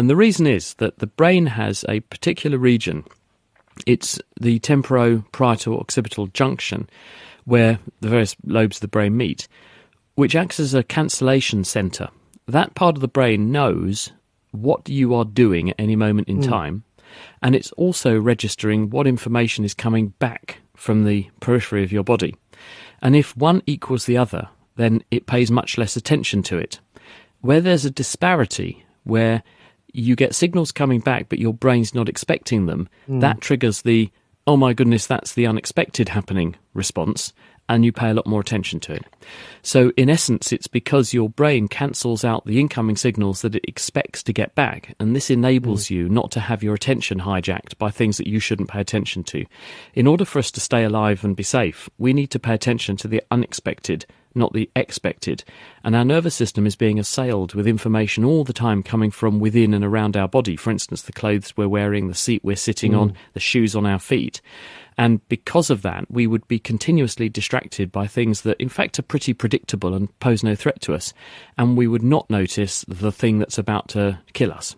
And 0.00 0.08
the 0.08 0.16
reason 0.16 0.46
is 0.46 0.72
that 0.76 0.98
the 0.98 1.06
brain 1.06 1.44
has 1.44 1.84
a 1.86 2.00
particular 2.00 2.56
region. 2.56 3.04
It's 3.86 4.18
the 4.40 4.58
temporoparietal 4.60 5.78
occipital 5.78 6.28
junction, 6.28 6.88
where 7.44 7.78
the 8.00 8.08
various 8.08 8.34
lobes 8.46 8.78
of 8.78 8.80
the 8.80 8.88
brain 8.88 9.18
meet, 9.18 9.46
which 10.14 10.34
acts 10.34 10.58
as 10.58 10.72
a 10.72 10.82
cancellation 10.82 11.64
centre. 11.64 12.08
That 12.48 12.74
part 12.74 12.96
of 12.96 13.02
the 13.02 13.08
brain 13.08 13.52
knows 13.52 14.10
what 14.52 14.88
you 14.88 15.14
are 15.14 15.26
doing 15.26 15.68
at 15.68 15.76
any 15.78 15.96
moment 15.96 16.28
in 16.28 16.38
mm. 16.38 16.48
time, 16.48 16.84
and 17.42 17.54
it's 17.54 17.72
also 17.72 18.18
registering 18.18 18.88
what 18.88 19.06
information 19.06 19.66
is 19.66 19.74
coming 19.74 20.14
back 20.18 20.60
from 20.76 21.04
the 21.04 21.28
periphery 21.40 21.84
of 21.84 21.92
your 21.92 22.04
body. 22.04 22.34
And 23.02 23.14
if 23.14 23.36
one 23.36 23.62
equals 23.66 24.06
the 24.06 24.16
other, 24.16 24.48
then 24.76 25.04
it 25.10 25.26
pays 25.26 25.50
much 25.50 25.76
less 25.76 25.94
attention 25.94 26.42
to 26.44 26.56
it. 26.56 26.80
Where 27.42 27.60
there's 27.60 27.84
a 27.84 27.90
disparity, 27.90 28.86
where 29.04 29.42
you 29.92 30.16
get 30.16 30.34
signals 30.34 30.72
coming 30.72 31.00
back, 31.00 31.28
but 31.28 31.38
your 31.38 31.54
brain's 31.54 31.94
not 31.94 32.08
expecting 32.08 32.66
them. 32.66 32.88
Mm. 33.08 33.20
That 33.20 33.40
triggers 33.40 33.82
the, 33.82 34.10
oh 34.46 34.56
my 34.56 34.72
goodness, 34.72 35.06
that's 35.06 35.34
the 35.34 35.46
unexpected 35.46 36.08
happening 36.08 36.56
response, 36.74 37.32
and 37.68 37.84
you 37.84 37.92
pay 37.92 38.10
a 38.10 38.14
lot 38.14 38.26
more 38.26 38.40
attention 38.40 38.80
to 38.80 38.94
it. 38.94 39.04
So, 39.62 39.92
in 39.96 40.10
essence, 40.10 40.52
it's 40.52 40.66
because 40.66 41.14
your 41.14 41.28
brain 41.28 41.68
cancels 41.68 42.24
out 42.24 42.44
the 42.44 42.58
incoming 42.58 42.96
signals 42.96 43.42
that 43.42 43.54
it 43.54 43.64
expects 43.68 44.22
to 44.24 44.32
get 44.32 44.54
back, 44.54 44.94
and 44.98 45.14
this 45.14 45.30
enables 45.30 45.86
mm. 45.86 45.90
you 45.90 46.08
not 46.08 46.30
to 46.32 46.40
have 46.40 46.62
your 46.62 46.74
attention 46.74 47.20
hijacked 47.20 47.78
by 47.78 47.90
things 47.90 48.16
that 48.16 48.26
you 48.26 48.40
shouldn't 48.40 48.70
pay 48.70 48.80
attention 48.80 49.22
to. 49.24 49.44
In 49.94 50.06
order 50.06 50.24
for 50.24 50.38
us 50.38 50.50
to 50.52 50.60
stay 50.60 50.84
alive 50.84 51.24
and 51.24 51.36
be 51.36 51.42
safe, 51.42 51.88
we 51.98 52.12
need 52.12 52.30
to 52.32 52.40
pay 52.40 52.54
attention 52.54 52.96
to 52.98 53.08
the 53.08 53.22
unexpected 53.30 54.06
not 54.34 54.52
the 54.52 54.70
expected. 54.76 55.44
And 55.84 55.96
our 55.96 56.04
nervous 56.04 56.34
system 56.34 56.66
is 56.66 56.76
being 56.76 56.98
assailed 56.98 57.54
with 57.54 57.66
information 57.66 58.24
all 58.24 58.44
the 58.44 58.52
time 58.52 58.82
coming 58.82 59.10
from 59.10 59.40
within 59.40 59.74
and 59.74 59.84
around 59.84 60.16
our 60.16 60.28
body. 60.28 60.56
For 60.56 60.70
instance, 60.70 61.02
the 61.02 61.12
clothes 61.12 61.56
we're 61.56 61.68
wearing, 61.68 62.08
the 62.08 62.14
seat 62.14 62.44
we're 62.44 62.56
sitting 62.56 62.92
mm. 62.92 63.00
on, 63.00 63.14
the 63.32 63.40
shoes 63.40 63.74
on 63.74 63.86
our 63.86 63.98
feet. 63.98 64.40
And 64.98 65.26
because 65.28 65.70
of 65.70 65.82
that, 65.82 66.10
we 66.10 66.26
would 66.26 66.46
be 66.46 66.58
continuously 66.58 67.28
distracted 67.28 67.90
by 67.90 68.06
things 68.06 68.42
that, 68.42 68.60
in 68.60 68.68
fact, 68.68 68.98
are 68.98 69.02
pretty 69.02 69.32
predictable 69.32 69.94
and 69.94 70.16
pose 70.20 70.42
no 70.44 70.54
threat 70.54 70.80
to 70.82 70.94
us. 70.94 71.14
And 71.56 71.76
we 71.76 71.86
would 71.86 72.02
not 72.02 72.28
notice 72.28 72.84
the 72.86 73.12
thing 73.12 73.38
that's 73.38 73.58
about 73.58 73.88
to 73.90 74.18
kill 74.34 74.52
us. 74.52 74.76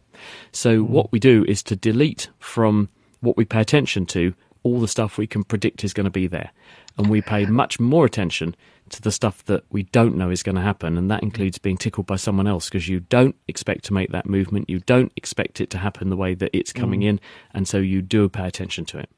So, 0.53 0.83
what 0.83 1.11
we 1.11 1.19
do 1.19 1.45
is 1.49 1.63
to 1.65 1.77
delete 1.77 2.29
from 2.39 2.89
what 3.21 3.37
we 3.37 3.45
pay 3.45 3.61
attention 3.61 4.07
to 4.07 4.35
all 4.63 4.81
the 4.81 4.89
stuff 4.89 5.19
we 5.19 5.27
can 5.27 5.45
predict 5.45 5.85
is 5.85 5.93
going 5.93 6.05
to 6.05 6.11
be 6.11 6.27
there. 6.27 6.51
And 6.99 7.09
we 7.09 7.21
pay 7.21 7.47
much 7.47 7.81
more 7.81 8.05
attention 8.05 8.55
to 8.93 9.03
the 9.03 9.13
stuff 9.13 9.45
that 9.45 9.65
we 9.71 9.85
don't 9.85 10.17
know 10.17 10.31
is 10.31 10.43
going 10.43 10.57
to 10.57 10.63
happen. 10.63 10.97
And 10.97 11.11
that 11.11 11.23
includes 11.23 11.59
being 11.59 11.77
tickled 11.77 12.07
by 12.07 12.17
someone 12.17 12.47
else 12.47 12.69
because 12.69 12.89
you 12.89 13.01
don't 13.01 13.37
expect 13.49 13.85
to 13.87 13.93
make 13.93 14.13
that 14.13 14.27
movement. 14.27 14.71
You 14.71 14.81
don't 14.81 15.13
expect 15.17 15.61
it 15.61 15.71
to 15.71 15.79
happen 15.79 16.11
the 16.11 16.17
way 16.17 16.35
that 16.35 16.51
it's 16.57 16.73
coming 16.73 17.01
mm. 17.01 17.07
in. 17.07 17.21
And 17.53 17.67
so 17.67 17.79
you 17.79 18.03
do 18.03 18.29
pay 18.29 18.47
attention 18.47 18.85
to 18.87 18.99
it. 18.99 19.11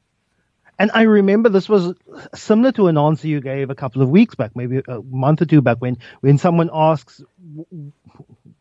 And 0.77 0.91
I 0.93 1.03
remember 1.03 1.47
this 1.47 1.69
was 1.69 1.93
similar 2.33 2.71
to 2.73 2.87
an 2.87 2.97
answer 2.97 3.27
you 3.27 3.39
gave 3.39 3.69
a 3.69 3.75
couple 3.75 4.01
of 4.01 4.09
weeks 4.09 4.35
back, 4.35 4.55
maybe 4.55 4.81
a 4.87 5.01
month 5.01 5.41
or 5.41 5.45
two 5.45 5.61
back, 5.61 5.77
when, 5.77 5.97
when 6.19 6.37
someone 6.37 6.69
asks, 6.73 7.21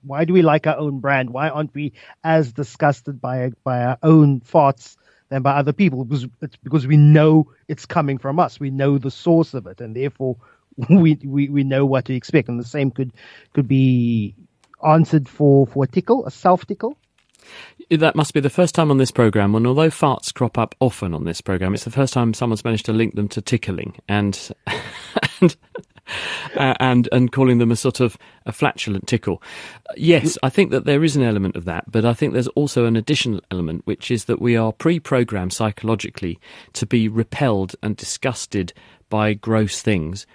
why 0.02 0.25
do 0.25 0.33
we 0.33 0.42
like 0.42 0.66
our 0.66 0.76
own 0.76 1.00
brand? 1.00 1.30
Why 1.30 1.49
aren't 1.49 1.75
we 1.75 1.92
as 2.23 2.52
disgusted 2.52 3.21
by, 3.21 3.50
by 3.64 3.83
our 3.83 3.99
own 4.02 4.40
thoughts 4.40 4.97
than 5.28 5.42
by 5.42 5.52
other 5.52 5.73
people? 5.73 6.04
Because 6.04 6.28
it's 6.40 6.56
because 6.56 6.87
we 6.87 6.97
know 6.97 7.50
it's 7.66 7.87
coming 7.87 8.18
from 8.18 8.38
us. 8.38 8.61
We 8.61 8.71
know 8.71 8.99
the 8.99 9.11
source 9.11 9.54
of 9.54 9.66
it, 9.66 9.80
and 9.80 9.97
therefore 9.97 10.37
we, 10.90 11.19
we, 11.25 11.49
we 11.49 11.64
know 11.64 11.87
what 11.87 12.04
to 12.07 12.14
expect. 12.14 12.49
And 12.49 12.59
the 12.59 12.64
same 12.64 12.90
could, 12.90 13.12
could 13.52 13.69
be 13.69 14.35
answered 14.85 15.28
for, 15.28 15.66
for 15.66 15.85
a 15.85 15.87
tickle, 15.88 16.26
a 16.26 16.31
self 16.31 16.66
tickle. 16.66 16.97
That 17.90 18.16
must 18.16 18.33
be 18.33 18.40
the 18.40 18.50
first 18.50 18.75
time 18.75 18.90
on 18.90 18.97
this 18.97 19.11
program, 19.11 19.54
and 19.54 19.66
although 19.66 19.90
farts 19.90 20.33
crop 20.33 20.57
up 20.57 20.75
often 20.81 21.12
on 21.12 21.25
this 21.25 21.43
program, 21.43 21.75
it's 21.75 21.85
the 21.85 21.90
first 21.90 22.14
time 22.14 22.33
someone's 22.33 22.64
managed 22.64 22.87
to 22.87 22.93
link 22.93 23.14
them 23.14 23.28
to 23.28 23.43
tickling 23.43 23.97
and 24.09 24.50
and 25.40 25.57
uh, 26.57 26.75
and, 26.81 27.09
and 27.12 27.33
calling 27.33 27.59
them 27.59 27.71
a 27.71 27.76
sort 27.76 28.00
of 28.00 28.16
a 28.47 28.52
flatulent 28.52 29.07
tickle. 29.07 29.43
Yes, 29.97 30.38
I 30.43 30.50
think 30.50 30.71
that 30.71 30.85
there 30.85 31.04
is 31.04 31.16
an 31.16 31.23
element 31.23 31.57
of 31.57 31.64
that, 31.64 31.90
but 31.90 32.04
I 32.04 32.12
think 32.14 32.33
there's 32.33 32.49
also 32.49 32.85
an 32.85 32.97
additional 32.97 33.40
element, 33.50 33.83
which 33.85 34.11
is 34.11 34.26
that 34.26 34.40
we 34.40 34.57
are 34.57 34.73
pre-programmed 34.73 35.52
psychologically 35.52 36.38
to 36.75 36.87
be 36.87 37.09
repelled 37.09 37.75
and 37.83 37.97
disgusted 37.97 38.73
by 39.09 39.35
gross 39.35 39.81
things 39.81 40.26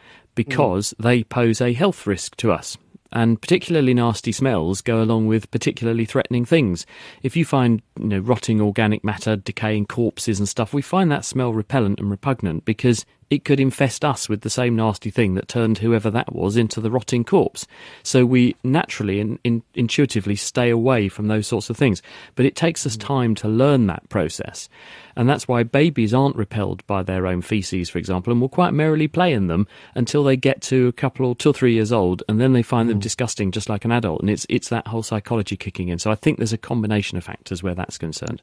because 0.43 0.93
mm. 0.93 1.03
they 1.03 1.23
pose 1.23 1.59
a 1.59 1.73
health 1.73 2.07
risk 2.07 2.37
to 2.37 2.49
us 2.49 2.77
and 3.11 3.41
particularly 3.41 3.93
nasty 3.93 4.31
smells 4.31 4.81
go 4.81 5.01
along 5.01 5.27
with 5.27 5.51
particularly 5.51 6.05
threatening 6.05 6.45
things. 6.45 6.85
If 7.23 7.35
you 7.35 7.43
find 7.43 7.81
you 7.99 8.05
know 8.05 8.19
rotting 8.19 8.61
organic 8.61 9.03
matter, 9.03 9.35
decaying 9.35 9.87
corpses 9.87 10.39
and 10.39 10.47
stuff, 10.47 10.73
we 10.73 10.81
find 10.81 11.11
that 11.11 11.25
smell 11.25 11.51
repellent 11.51 11.99
and 11.99 12.09
repugnant 12.09 12.65
because 12.65 13.05
it 13.29 13.45
could 13.45 13.59
infest 13.59 14.03
us 14.03 14.27
with 14.27 14.41
the 14.41 14.49
same 14.49 14.75
nasty 14.75 15.11
thing 15.11 15.35
that 15.35 15.47
turned 15.47 15.77
whoever 15.77 16.09
that 16.09 16.33
was 16.33 16.57
into 16.57 16.81
the 16.81 16.89
rotting 16.89 17.23
corpse. 17.23 17.67
So 18.01 18.25
we 18.25 18.55
naturally 18.63 19.19
and 19.19 19.37
in, 19.43 19.61
intuitively 19.75 20.35
stay 20.35 20.69
away 20.69 21.09
from 21.09 21.27
those 21.27 21.45
sorts 21.45 21.69
of 21.69 21.77
things. 21.77 22.01
But 22.35 22.45
it 22.45 22.55
takes 22.55 22.85
us 22.85 22.97
mm. 22.97 23.01
time 23.01 23.35
to 23.35 23.47
learn 23.47 23.87
that 23.87 24.09
process. 24.09 24.67
And 25.15 25.29
that's 25.29 25.47
why 25.47 25.63
babies 25.63 26.13
aren't 26.13 26.37
repelled 26.37 26.85
by 26.87 27.03
their 27.03 27.27
own 27.27 27.41
feces, 27.41 27.89
for 27.89 27.99
example, 27.99 28.31
and 28.31 28.41
will 28.41 28.49
quite 28.49 28.73
merrily 28.73 29.07
play 29.07 29.33
in 29.33 29.47
them 29.47 29.67
until 29.93 30.23
they 30.23 30.35
get 30.37 30.61
to 30.63 30.87
a 30.87 30.93
couple 30.93 31.27
or 31.27 31.35
two 31.35 31.49
or 31.49 31.53
three 31.53 31.73
years 31.73 31.91
old, 31.91 32.23
and 32.29 32.39
then 32.39 32.53
they 32.53 32.63
find 32.63 32.87
mm. 32.87 32.93
them 32.93 32.99
disgusting 32.99 33.51
just 33.51 33.69
like 33.69 33.85
an 33.85 33.91
adult. 33.91 34.21
And 34.21 34.29
it's, 34.29 34.45
it's 34.49 34.69
that 34.69 34.87
whole 34.87 35.03
psychology 35.03 35.55
kicking 35.55 35.89
in. 35.89 35.99
So 35.99 36.09
I 36.09 36.15
think 36.15 36.37
there's 36.37 36.53
a 36.53 36.57
combination 36.57 37.17
of 37.17 37.23
factors 37.23 37.61
where 37.61 37.75
that's 37.75 37.97
concerned. 37.97 38.41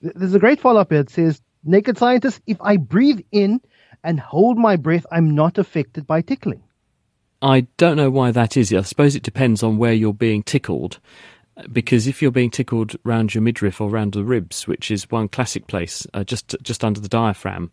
There's 0.00 0.34
a 0.34 0.38
great 0.38 0.60
follow 0.60 0.80
up 0.80 0.90
here. 0.90 1.00
It 1.00 1.10
says, 1.10 1.42
Naked 1.66 1.96
scientist, 1.96 2.42
if 2.46 2.58
I 2.60 2.76
breathe 2.76 3.20
in 3.32 3.60
and 4.04 4.20
hold 4.20 4.58
my 4.58 4.76
breath, 4.76 5.06
I'm 5.10 5.34
not 5.34 5.58
affected 5.58 6.06
by 6.06 6.20
tickling. 6.20 6.62
I 7.42 7.66
don't 7.76 7.96
know 7.96 8.10
why 8.10 8.30
that 8.30 8.56
is. 8.56 8.72
I 8.72 8.82
suppose 8.82 9.16
it 9.16 9.22
depends 9.22 9.62
on 9.62 9.76
where 9.76 9.92
you're 9.92 10.14
being 10.14 10.42
tickled. 10.42 11.00
Because 11.70 12.06
if 12.06 12.20
you're 12.20 12.30
being 12.30 12.50
tickled 12.50 12.96
round 13.04 13.34
your 13.34 13.42
midriff 13.42 13.80
or 13.80 13.88
round 13.88 14.12
the 14.12 14.24
ribs, 14.24 14.66
which 14.66 14.90
is 14.90 15.10
one 15.10 15.28
classic 15.28 15.66
place, 15.66 16.06
uh, 16.12 16.24
just 16.24 16.56
just 16.62 16.82
under 16.82 17.00
the 17.00 17.08
diaphragm, 17.08 17.70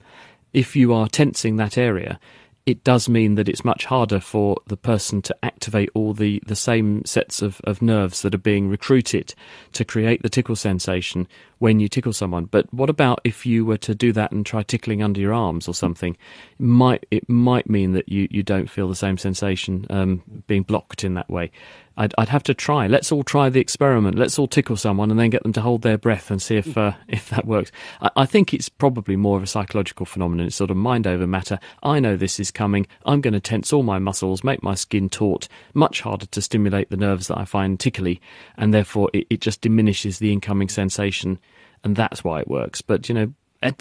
if 0.53 0.75
you 0.75 0.93
are 0.93 1.07
tensing 1.07 1.55
that 1.55 1.77
area, 1.77 2.19
it 2.65 2.83
does 2.83 3.09
mean 3.09 3.35
that 3.35 3.49
it's 3.49 3.65
much 3.65 3.85
harder 3.85 4.19
for 4.19 4.57
the 4.67 4.77
person 4.77 5.21
to 5.23 5.35
activate 5.41 5.89
all 5.93 6.13
the, 6.13 6.41
the 6.45 6.55
same 6.55 7.03
sets 7.05 7.41
of, 7.41 7.59
of 7.63 7.81
nerves 7.81 8.21
that 8.21 8.35
are 8.35 8.39
being 8.39 8.69
recruited 8.69 9.33
to 9.73 9.83
create 9.83 10.21
the 10.21 10.29
tickle 10.29 10.55
sensation 10.55 11.27
when 11.57 11.79
you 11.79 11.87
tickle 11.87 12.13
someone. 12.13 12.45
But 12.45 12.71
what 12.73 12.89
about 12.89 13.19
if 13.23 13.45
you 13.45 13.65
were 13.65 13.77
to 13.77 13.95
do 13.95 14.11
that 14.13 14.31
and 14.31 14.45
try 14.45 14.63
tickling 14.63 15.01
under 15.01 15.19
your 15.19 15.33
arms 15.33 15.67
or 15.67 15.73
something? 15.73 16.15
It 16.59 16.63
might 16.63 17.05
it 17.09 17.27
might 17.27 17.69
mean 17.69 17.93
that 17.93 18.09
you, 18.09 18.27
you 18.29 18.43
don't 18.43 18.69
feel 18.69 18.87
the 18.87 18.95
same 18.95 19.17
sensation 19.17 19.87
um, 19.89 20.23
being 20.47 20.63
blocked 20.63 21.03
in 21.03 21.15
that 21.15 21.29
way. 21.29 21.51
I'd, 21.97 22.13
I'd 22.17 22.29
have 22.29 22.43
to 22.43 22.53
try. 22.53 22.87
Let's 22.87 23.11
all 23.11 23.23
try 23.23 23.49
the 23.49 23.59
experiment. 23.59 24.17
Let's 24.17 24.39
all 24.39 24.47
tickle 24.47 24.75
someone 24.75 25.11
and 25.11 25.19
then 25.19 25.29
get 25.29 25.43
them 25.43 25.53
to 25.53 25.61
hold 25.61 25.81
their 25.81 25.97
breath 25.97 26.31
and 26.31 26.41
see 26.41 26.57
if 26.57 26.77
uh, 26.77 26.93
if 27.07 27.29
that 27.29 27.45
works. 27.45 27.71
I, 28.01 28.09
I 28.17 28.25
think 28.25 28.53
it's 28.53 28.69
probably 28.69 29.15
more 29.15 29.37
of 29.37 29.43
a 29.43 29.47
psychological 29.47 30.05
phenomenon. 30.05 30.47
It's 30.47 30.55
sort 30.55 30.71
of 30.71 30.77
mind 30.77 31.07
over 31.07 31.27
matter. 31.27 31.59
I 31.83 31.99
know 31.99 32.15
this 32.15 32.39
is 32.39 32.51
coming. 32.51 32.87
I'm 33.05 33.21
going 33.21 33.33
to 33.33 33.39
tense 33.39 33.73
all 33.73 33.83
my 33.83 33.99
muscles, 33.99 34.43
make 34.43 34.63
my 34.63 34.75
skin 34.75 35.09
taut, 35.09 35.47
much 35.73 36.01
harder 36.01 36.25
to 36.25 36.41
stimulate 36.41 36.89
the 36.89 36.97
nerves 36.97 37.27
that 37.27 37.37
I 37.37 37.45
find 37.45 37.79
tickly, 37.79 38.21
and 38.57 38.73
therefore 38.73 39.09
it, 39.13 39.27
it 39.29 39.41
just 39.41 39.61
diminishes 39.61 40.19
the 40.19 40.31
incoming 40.31 40.69
sensation 40.69 41.39
and 41.83 41.95
that's 41.95 42.23
why 42.23 42.39
it 42.39 42.47
works. 42.47 42.81
But 42.81 43.09
you 43.09 43.15
know, 43.15 43.33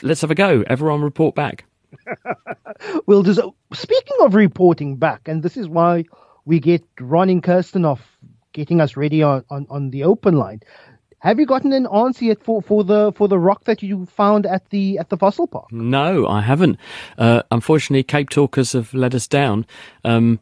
let's 0.02 0.20
have 0.20 0.30
a 0.30 0.34
go. 0.34 0.64
Everyone 0.66 1.02
report 1.02 1.34
back. 1.34 1.64
well, 3.06 3.22
just, 3.22 3.40
speaking 3.72 4.16
of 4.20 4.34
reporting 4.34 4.96
back, 4.96 5.28
and 5.28 5.42
this 5.42 5.56
is 5.56 5.68
why 5.68 6.04
we 6.50 6.58
get 6.58 6.84
Ron 6.98 7.40
Kirstenhof 7.40 8.00
getting 8.52 8.80
us 8.80 8.96
ready 8.96 9.22
on, 9.22 9.44
on, 9.50 9.68
on 9.70 9.90
the 9.90 10.02
open 10.02 10.34
line. 10.36 10.60
Have 11.20 11.38
you 11.38 11.46
gotten 11.46 11.72
an 11.72 11.86
answer 11.86 12.24
yet 12.24 12.42
for, 12.42 12.60
for 12.60 12.82
the 12.82 13.12
for 13.14 13.28
the 13.28 13.38
rock 13.38 13.64
that 13.64 13.82
you 13.82 14.06
found 14.06 14.46
at 14.46 14.68
the 14.70 14.98
at 14.98 15.10
the 15.10 15.16
fossil 15.16 15.46
park? 15.46 15.70
No, 15.70 16.26
I 16.26 16.40
haven't. 16.40 16.78
Uh, 17.18 17.42
unfortunately, 17.52 18.02
Cape 18.02 18.30
Talkers 18.30 18.72
have 18.72 18.92
let 18.94 19.14
us 19.14 19.28
down. 19.28 19.64
Um, 20.04 20.40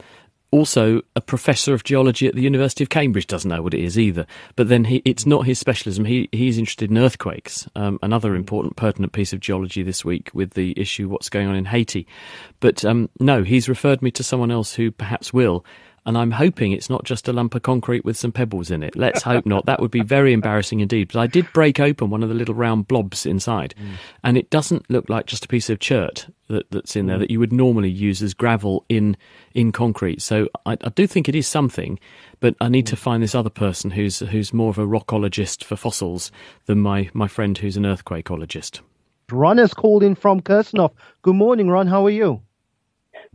also 0.51 1.03
a 1.15 1.21
professor 1.21 1.75
of 1.75 1.85
geology 1.85 2.27
at 2.27 2.35
the 2.35 2.41
University 2.41 2.83
of 2.83 2.89
Cambridge 2.89 3.27
doesn't 3.27 3.51
know 3.51 3.61
what 3.61 3.75
it 3.75 3.85
is 3.85 3.99
either. 3.99 4.25
But 4.57 4.69
then 4.69 4.85
he, 4.85 5.03
it's 5.05 5.27
not 5.27 5.45
his 5.45 5.59
specialism. 5.59 6.07
He 6.07 6.29
he's 6.33 6.57
interested 6.57 6.91
in 6.91 6.97
earthquakes, 6.97 7.69
um, 7.75 7.99
another 8.03 8.35
important 8.35 8.77
pertinent 8.77 9.13
piece 9.13 9.35
of 9.35 9.41
geology 9.41 9.83
this 9.83 10.07
week 10.07 10.31
with 10.33 10.53
the 10.53 10.73
issue 10.81 11.09
what's 11.09 11.29
going 11.29 11.49
on 11.49 11.55
in 11.55 11.67
Haiti. 11.67 12.07
But 12.61 12.83
um, 12.85 13.11
no, 13.21 13.43
he's 13.43 13.69
referred 13.69 14.01
me 14.01 14.11
to 14.13 14.23
someone 14.23 14.51
else 14.51 14.75
who 14.75 14.91
perhaps 14.91 15.35
will 15.35 15.67
and 16.09 16.17
I'm 16.17 16.31
hoping 16.31 16.73
it's 16.73 16.89
not 16.89 17.05
just 17.05 17.29
a 17.29 17.35
lump 17.35 17.55
of 17.55 17.61
concrete 17.61 18.03
with 18.03 18.17
some 18.17 18.33
pebbles 18.33 18.71
in 18.71 18.83
it. 18.83 18.97
Let's 18.97 19.23
hope 19.23 19.45
not. 19.45 19.67
That 19.67 19.79
would 19.79 19.91
be 19.91 20.01
very 20.01 20.33
embarrassing 20.33 20.81
indeed. 20.81 21.11
But 21.13 21.21
I 21.21 21.27
did 21.27 21.53
break 21.53 21.79
open 21.79 22.09
one 22.09 22.23
of 22.23 22.31
the 22.31 22.35
little 22.35 22.55
round 22.55 22.89
blobs 22.89 23.27
inside, 23.27 23.75
mm. 23.79 23.91
and 24.25 24.39
it 24.39 24.49
doesn't 24.49 24.89
look 24.89 25.11
like 25.11 25.27
just 25.27 25.45
a 25.45 25.49
piece 25.49 25.69
of 25.69 25.81
chert 25.81 26.27
that, 26.49 26.71
that's 26.71 26.97
in 26.97 27.09
there 27.09 27.17
mm. 27.17 27.21
that 27.21 27.31
you 27.31 27.39
would 27.39 27.53
normally 27.53 27.91
use 27.91 28.23
as 28.23 28.33
gravel 28.33 28.87
in 28.89 29.19
in 29.53 29.71
concrete. 29.71 30.23
So 30.23 30.49
I, 30.65 30.79
I 30.83 30.89
do 30.89 31.07
think 31.07 31.29
it 31.29 31.35
is 31.35 31.47
something, 31.47 32.01
but 32.41 32.55
I 32.59 32.71
need 32.71 32.87
mm. 32.87 32.91
to 32.91 32.97
find 32.97 33.23
this 33.23 33.35
other 33.35 33.51
person 33.51 33.91
who's 33.91 34.21
who's 34.21 34.55
more 34.55 34.71
of 34.71 34.79
a 34.79 34.87
rockologist 34.87 35.63
for 35.63 35.77
fossils 35.77 36.33
than 36.65 36.79
my 36.79 37.11
my 37.13 37.29
friend 37.29 37.59
who's 37.59 37.77
an 37.77 37.85
earthquakeologist. 37.85 38.81
Ron 39.31 39.59
has 39.59 39.75
called 39.75 40.03
in 40.03 40.15
from 40.15 40.41
Kirstenhof. 40.41 40.93
Good 41.21 41.37
morning, 41.37 41.69
Ron. 41.69 41.87
How 41.87 42.07
are 42.07 42.11
you? 42.11 42.41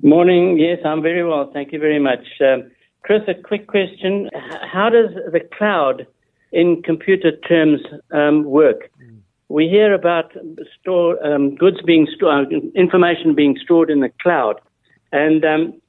Morning. 0.01 0.57
Yes, 0.57 0.79
I'm 0.83 1.01
very 1.01 1.23
well. 1.23 1.51
Thank 1.53 1.71
you 1.71 1.79
very 1.79 1.99
much. 1.99 2.25
Um, 2.41 2.71
Chris, 3.03 3.21
a 3.27 3.35
quick 3.35 3.67
question. 3.67 4.29
How 4.61 4.89
does 4.89 5.13
the 5.31 5.39
cloud 5.55 6.07
in 6.51 6.81
computer 6.81 7.31
terms 7.31 7.79
um, 8.11 8.43
work? 8.43 8.89
We 9.49 9.67
hear 9.67 9.93
about 9.93 10.31
store, 10.79 11.23
um, 11.25 11.55
goods 11.55 11.77
being 11.85 12.07
stored, 12.15 12.47
uh, 12.47 12.59
information 12.75 13.35
being 13.35 13.57
stored 13.61 13.89
in 13.89 13.99
the 13.99 14.11
cloud. 14.21 14.59
And 15.11 15.45
um, 15.45 15.81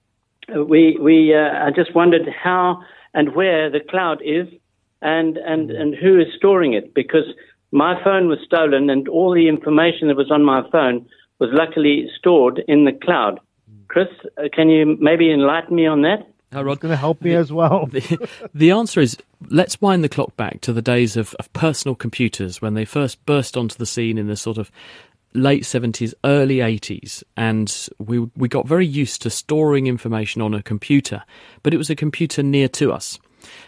we, 0.69 0.99
we, 1.01 1.35
uh, 1.35 1.65
I 1.65 1.71
just 1.75 1.95
wondered 1.95 2.29
how 2.29 2.83
and 3.15 3.35
where 3.35 3.71
the 3.71 3.81
cloud 3.81 4.21
is 4.23 4.47
and, 5.01 5.39
and, 5.39 5.71
and 5.71 5.95
who 5.95 6.21
is 6.21 6.27
storing 6.37 6.75
it 6.75 6.95
because 6.95 7.25
my 7.73 8.03
phone 8.05 8.29
was 8.29 8.39
stolen 8.45 8.91
and 8.91 9.09
all 9.09 9.33
the 9.33 9.49
information 9.49 10.09
that 10.09 10.17
was 10.17 10.31
on 10.31 10.45
my 10.45 10.63
phone 10.71 11.07
was 11.39 11.51
luckily 11.53 12.09
stored 12.19 12.63
in 12.69 12.85
the 12.85 12.93
cloud. 12.93 13.41
Chris, 13.95 14.09
uh, 14.39 14.49
can 14.53 14.69
you 14.69 14.97
maybe 14.99 15.31
enlighten 15.31 15.77
me 15.77 15.87
on 15.87 16.03
that? 16.03 16.29
Hi, 16.53 16.63
Rod. 16.63 16.81
going 16.81 16.91
to 16.91 16.97
help 16.97 17.23
me 17.23 17.31
the, 17.31 17.37
as 17.37 17.53
well. 17.53 17.87
the, 17.87 18.29
the, 18.53 18.73
answer 18.73 19.01
is 19.01 19.17
let's 19.51 19.81
wind 19.81 20.03
the 20.03 20.09
clock 20.09 20.37
back 20.37 20.61
to 20.63 20.73
the 20.73 20.83
days 20.83 21.17
of, 21.17 21.33
of 21.35 21.53
personal 21.53 21.95
computers 21.95 22.61
when 22.61 22.75
they 22.75 22.85
first 22.85 23.25
burst 23.25 23.57
onto 23.57 23.77
the 23.77 23.87
scene 23.87 24.19
in 24.19 24.27
the 24.27 24.35
sort 24.35 24.59
of 24.59 24.73
late 25.33 25.63
70s, 25.63 26.13
early 26.25 26.57
80s, 26.57 27.23
and 27.37 27.89
we 28.01 28.19
we 28.37 28.49
got 28.49 28.67
very 28.67 28.85
used 28.85 29.23
to 29.23 29.31
storing 29.31 29.87
information 29.87 30.43
on 30.43 30.55
a 30.55 30.63
computer, 30.63 31.23
but 31.63 31.73
it 31.73 31.77
was 31.77 31.89
a 31.89 31.95
computer 31.95 32.43
near 32.43 32.67
to 32.71 32.93
us. 32.93 33.21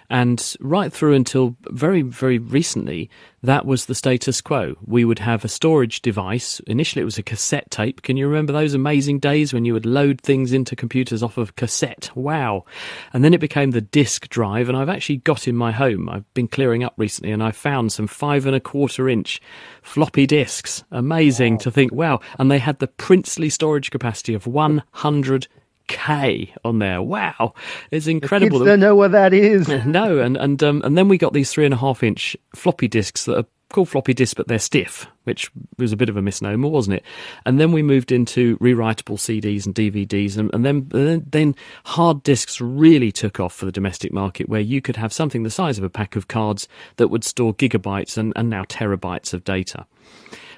And 0.08 0.54
right 0.60 0.92
through 0.92 1.14
until 1.14 1.56
very, 1.70 2.02
very 2.02 2.38
recently, 2.38 3.10
that 3.42 3.66
was 3.66 3.86
the 3.86 3.94
status 3.94 4.40
quo. 4.40 4.74
We 4.84 5.04
would 5.04 5.18
have 5.20 5.44
a 5.44 5.48
storage 5.48 6.02
device. 6.02 6.60
Initially, 6.66 7.02
it 7.02 7.06
was 7.06 7.18
a 7.18 7.22
cassette 7.22 7.70
tape. 7.70 8.02
Can 8.02 8.16
you 8.16 8.26
remember 8.26 8.52
those 8.52 8.74
amazing 8.74 9.18
days 9.18 9.52
when 9.52 9.64
you 9.64 9.72
would 9.72 9.86
load 9.86 10.20
things 10.20 10.52
into 10.52 10.76
computers 10.76 11.22
off 11.22 11.38
of 11.38 11.56
cassette? 11.56 12.10
Wow. 12.14 12.64
And 13.12 13.24
then 13.24 13.34
it 13.34 13.40
became 13.40 13.70
the 13.70 13.80
disk 13.80 14.28
drive. 14.28 14.68
And 14.68 14.76
I've 14.76 14.88
actually 14.88 15.18
got 15.18 15.46
in 15.46 15.56
my 15.56 15.72
home, 15.72 16.08
I've 16.08 16.32
been 16.34 16.48
clearing 16.48 16.82
up 16.82 16.94
recently, 16.96 17.32
and 17.32 17.42
I 17.42 17.52
found 17.52 17.92
some 17.92 18.06
five 18.06 18.46
and 18.46 18.56
a 18.56 18.60
quarter 18.60 19.08
inch 19.08 19.40
floppy 19.82 20.26
disks. 20.26 20.84
Amazing 20.90 21.54
wow. 21.54 21.58
to 21.58 21.70
think, 21.70 21.92
wow. 21.92 22.20
And 22.38 22.50
they 22.50 22.58
had 22.58 22.78
the 22.78 22.88
princely 22.88 23.50
storage 23.50 23.90
capacity 23.90 24.34
of 24.34 24.46
100 24.46 25.48
K 25.88 26.52
on 26.64 26.78
there. 26.78 27.02
Wow, 27.02 27.54
it's 27.90 28.06
incredible. 28.06 28.58
The 28.58 28.64
kids 28.64 28.70
don't 28.70 28.80
know 28.80 28.96
what 28.96 29.12
that 29.12 29.32
is. 29.32 29.68
no, 29.86 30.18
and 30.18 30.36
and 30.36 30.62
um, 30.62 30.82
and 30.84 30.96
then 30.96 31.08
we 31.08 31.18
got 31.18 31.32
these 31.32 31.50
three 31.50 31.64
and 31.64 31.74
a 31.74 31.78
half 31.78 32.02
inch 32.02 32.36
floppy 32.54 32.88
disks 32.88 33.24
that 33.24 33.38
are 33.38 33.44
called 33.70 33.88
floppy 33.88 34.14
disks, 34.14 34.34
but 34.34 34.48
they're 34.48 34.58
stiff, 34.58 35.06
which 35.24 35.50
was 35.78 35.92
a 35.92 35.96
bit 35.96 36.08
of 36.08 36.16
a 36.16 36.22
misnomer, 36.22 36.68
wasn't 36.68 36.96
it? 36.96 37.04
And 37.44 37.58
then 37.58 37.72
we 37.72 37.82
moved 37.82 38.12
into 38.12 38.56
rewritable 38.58 39.16
CDs 39.16 39.66
and 39.66 39.74
DVDs, 39.74 40.36
and, 40.36 40.52
and 40.54 40.64
then, 40.64 40.88
then 40.90 41.24
then 41.28 41.54
hard 41.84 42.22
disks 42.22 42.60
really 42.60 43.10
took 43.10 43.40
off 43.40 43.54
for 43.54 43.66
the 43.66 43.72
domestic 43.72 44.12
market, 44.12 44.48
where 44.48 44.60
you 44.60 44.80
could 44.80 44.96
have 44.96 45.12
something 45.12 45.42
the 45.42 45.50
size 45.50 45.78
of 45.78 45.84
a 45.84 45.90
pack 45.90 46.16
of 46.16 46.28
cards 46.28 46.68
that 46.96 47.08
would 47.08 47.24
store 47.24 47.54
gigabytes 47.54 48.16
and, 48.16 48.32
and 48.36 48.48
now 48.48 48.64
terabytes 48.64 49.34
of 49.34 49.44
data. 49.44 49.86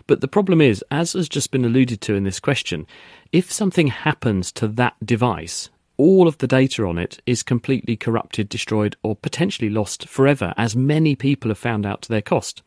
But 0.09 0.23
the 0.23 0.27
problem 0.27 0.61
is, 0.61 0.83
as 0.91 1.13
has 1.13 1.29
just 1.29 1.53
been 1.53 1.65
alluded 1.65 2.01
to 2.01 2.15
in 2.15 2.25
this 2.25 2.41
question, 2.41 2.87
if 3.31 3.53
something 3.53 3.89
happens 3.89 4.51
to 4.53 4.67
that 4.67 4.95
device, 5.05 5.71
all 5.99 6.29
of 6.29 6.39
the 6.39 6.47
data 6.47 6.87
on 6.87 6.97
it 6.97 7.21
is 7.27 7.43
completely 7.43 7.97
corrupted, 7.97 8.49
destroyed, 8.49 8.97
or 9.03 9.17
potentially 9.17 9.69
lost 9.69 10.09
forever, 10.09 10.55
as 10.57 10.77
many 10.77 11.17
people 11.17 11.51
have 11.51 11.59
found 11.59 11.85
out 11.85 12.03
to 12.03 12.09
their 12.09 12.23
cost. 12.23 12.63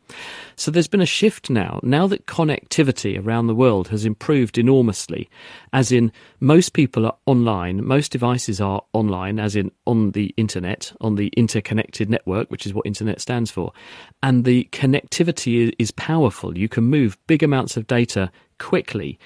So 0.54 0.70
there's 0.70 0.86
been 0.86 1.00
a 1.00 1.06
shift 1.06 1.48
now, 1.48 1.80
now 1.82 2.06
that 2.08 2.26
connectivity 2.26 3.18
around 3.18 3.46
the 3.46 3.54
world 3.54 3.88
has 3.88 4.04
improved 4.04 4.58
enormously, 4.58 5.30
as 5.72 5.90
in 5.90 6.12
most 6.40 6.74
people 6.74 7.06
are 7.06 7.16
online, 7.24 7.84
most 7.84 8.12
devices 8.12 8.60
are 8.60 8.82
online, 8.92 9.40
as 9.40 9.56
in 9.56 9.72
on 9.86 10.10
the 10.10 10.34
internet, 10.36 10.92
on 11.00 11.14
the 11.16 11.28
interconnected 11.28 12.10
network, 12.10 12.50
which 12.50 12.66
is 12.66 12.74
what 12.74 12.86
internet 12.86 13.20
stands 13.20 13.50
for, 13.50 13.72
and 14.22 14.44
the 14.44 14.68
connectivity 14.72 15.72
is 15.78 15.90
powerful. 15.90 16.56
You 16.58 16.68
can 16.68 16.84
move 16.84 17.16
big 17.26 17.42
amounts 17.42 17.78
of 17.78 17.86
data 17.86 18.30
quickly 18.58 19.18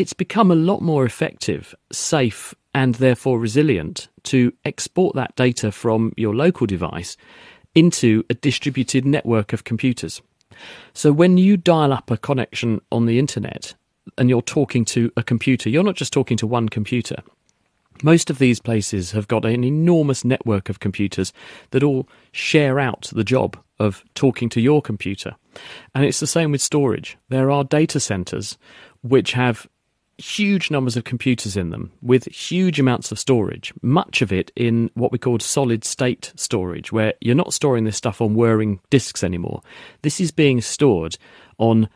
it's 0.00 0.14
become 0.14 0.50
a 0.50 0.54
lot 0.54 0.80
more 0.80 1.04
effective, 1.04 1.74
safe, 1.92 2.54
and 2.74 2.96
therefore 2.96 3.38
resilient 3.38 4.08
to 4.24 4.52
export 4.64 5.14
that 5.16 5.34
data 5.36 5.72
from 5.72 6.12
your 6.16 6.34
local 6.34 6.66
device 6.66 7.16
into 7.74 8.24
a 8.30 8.34
distributed 8.34 9.04
network 9.04 9.52
of 9.52 9.64
computers. 9.64 10.22
So 10.92 11.12
when 11.12 11.38
you 11.38 11.56
dial 11.56 11.92
up 11.92 12.10
a 12.10 12.16
connection 12.16 12.80
on 12.90 13.06
the 13.06 13.18
internet 13.18 13.74
and 14.18 14.28
you're 14.28 14.42
talking 14.42 14.84
to 14.86 15.10
a 15.16 15.22
computer, 15.22 15.70
you're 15.70 15.84
not 15.84 15.96
just 15.96 16.12
talking 16.12 16.36
to 16.38 16.46
one 16.46 16.68
computer. 16.68 17.16
Most 18.02 18.30
of 18.30 18.38
these 18.38 18.60
places 18.60 19.12
have 19.12 19.28
got 19.28 19.44
an 19.44 19.62
enormous 19.62 20.24
network 20.24 20.68
of 20.68 20.80
computers 20.80 21.32
that 21.70 21.82
all 21.82 22.08
share 22.32 22.80
out 22.80 23.10
the 23.12 23.24
job 23.24 23.58
of 23.78 24.02
talking 24.14 24.48
to 24.50 24.60
your 24.60 24.80
computer. 24.80 25.36
And 25.94 26.04
it's 26.04 26.20
the 26.20 26.26
same 26.26 26.52
with 26.52 26.62
storage. 26.62 27.18
There 27.28 27.50
are 27.50 27.64
data 27.64 28.00
centers 28.00 28.56
which 29.02 29.32
have 29.32 29.68
huge 30.20 30.70
numbers 30.70 30.96
of 30.96 31.04
computers 31.04 31.56
in 31.56 31.70
them 31.70 31.90
with 32.02 32.26
huge 32.26 32.78
amounts 32.78 33.10
of 33.10 33.18
storage, 33.18 33.72
much 33.82 34.22
of 34.22 34.32
it 34.32 34.52
in 34.54 34.90
what 34.94 35.12
we 35.12 35.18
call 35.18 35.38
solid 35.38 35.84
state 35.84 36.32
storage, 36.36 36.92
where 36.92 37.14
you're 37.20 37.34
not 37.34 37.54
storing 37.54 37.84
this 37.84 37.96
stuff 37.96 38.20
on 38.20 38.34
whirring 38.34 38.80
disks 38.90 39.24
anymore. 39.24 39.62
This 40.02 40.20
is 40.20 40.30
being 40.30 40.60
stored 40.60 41.16
on 41.58 41.88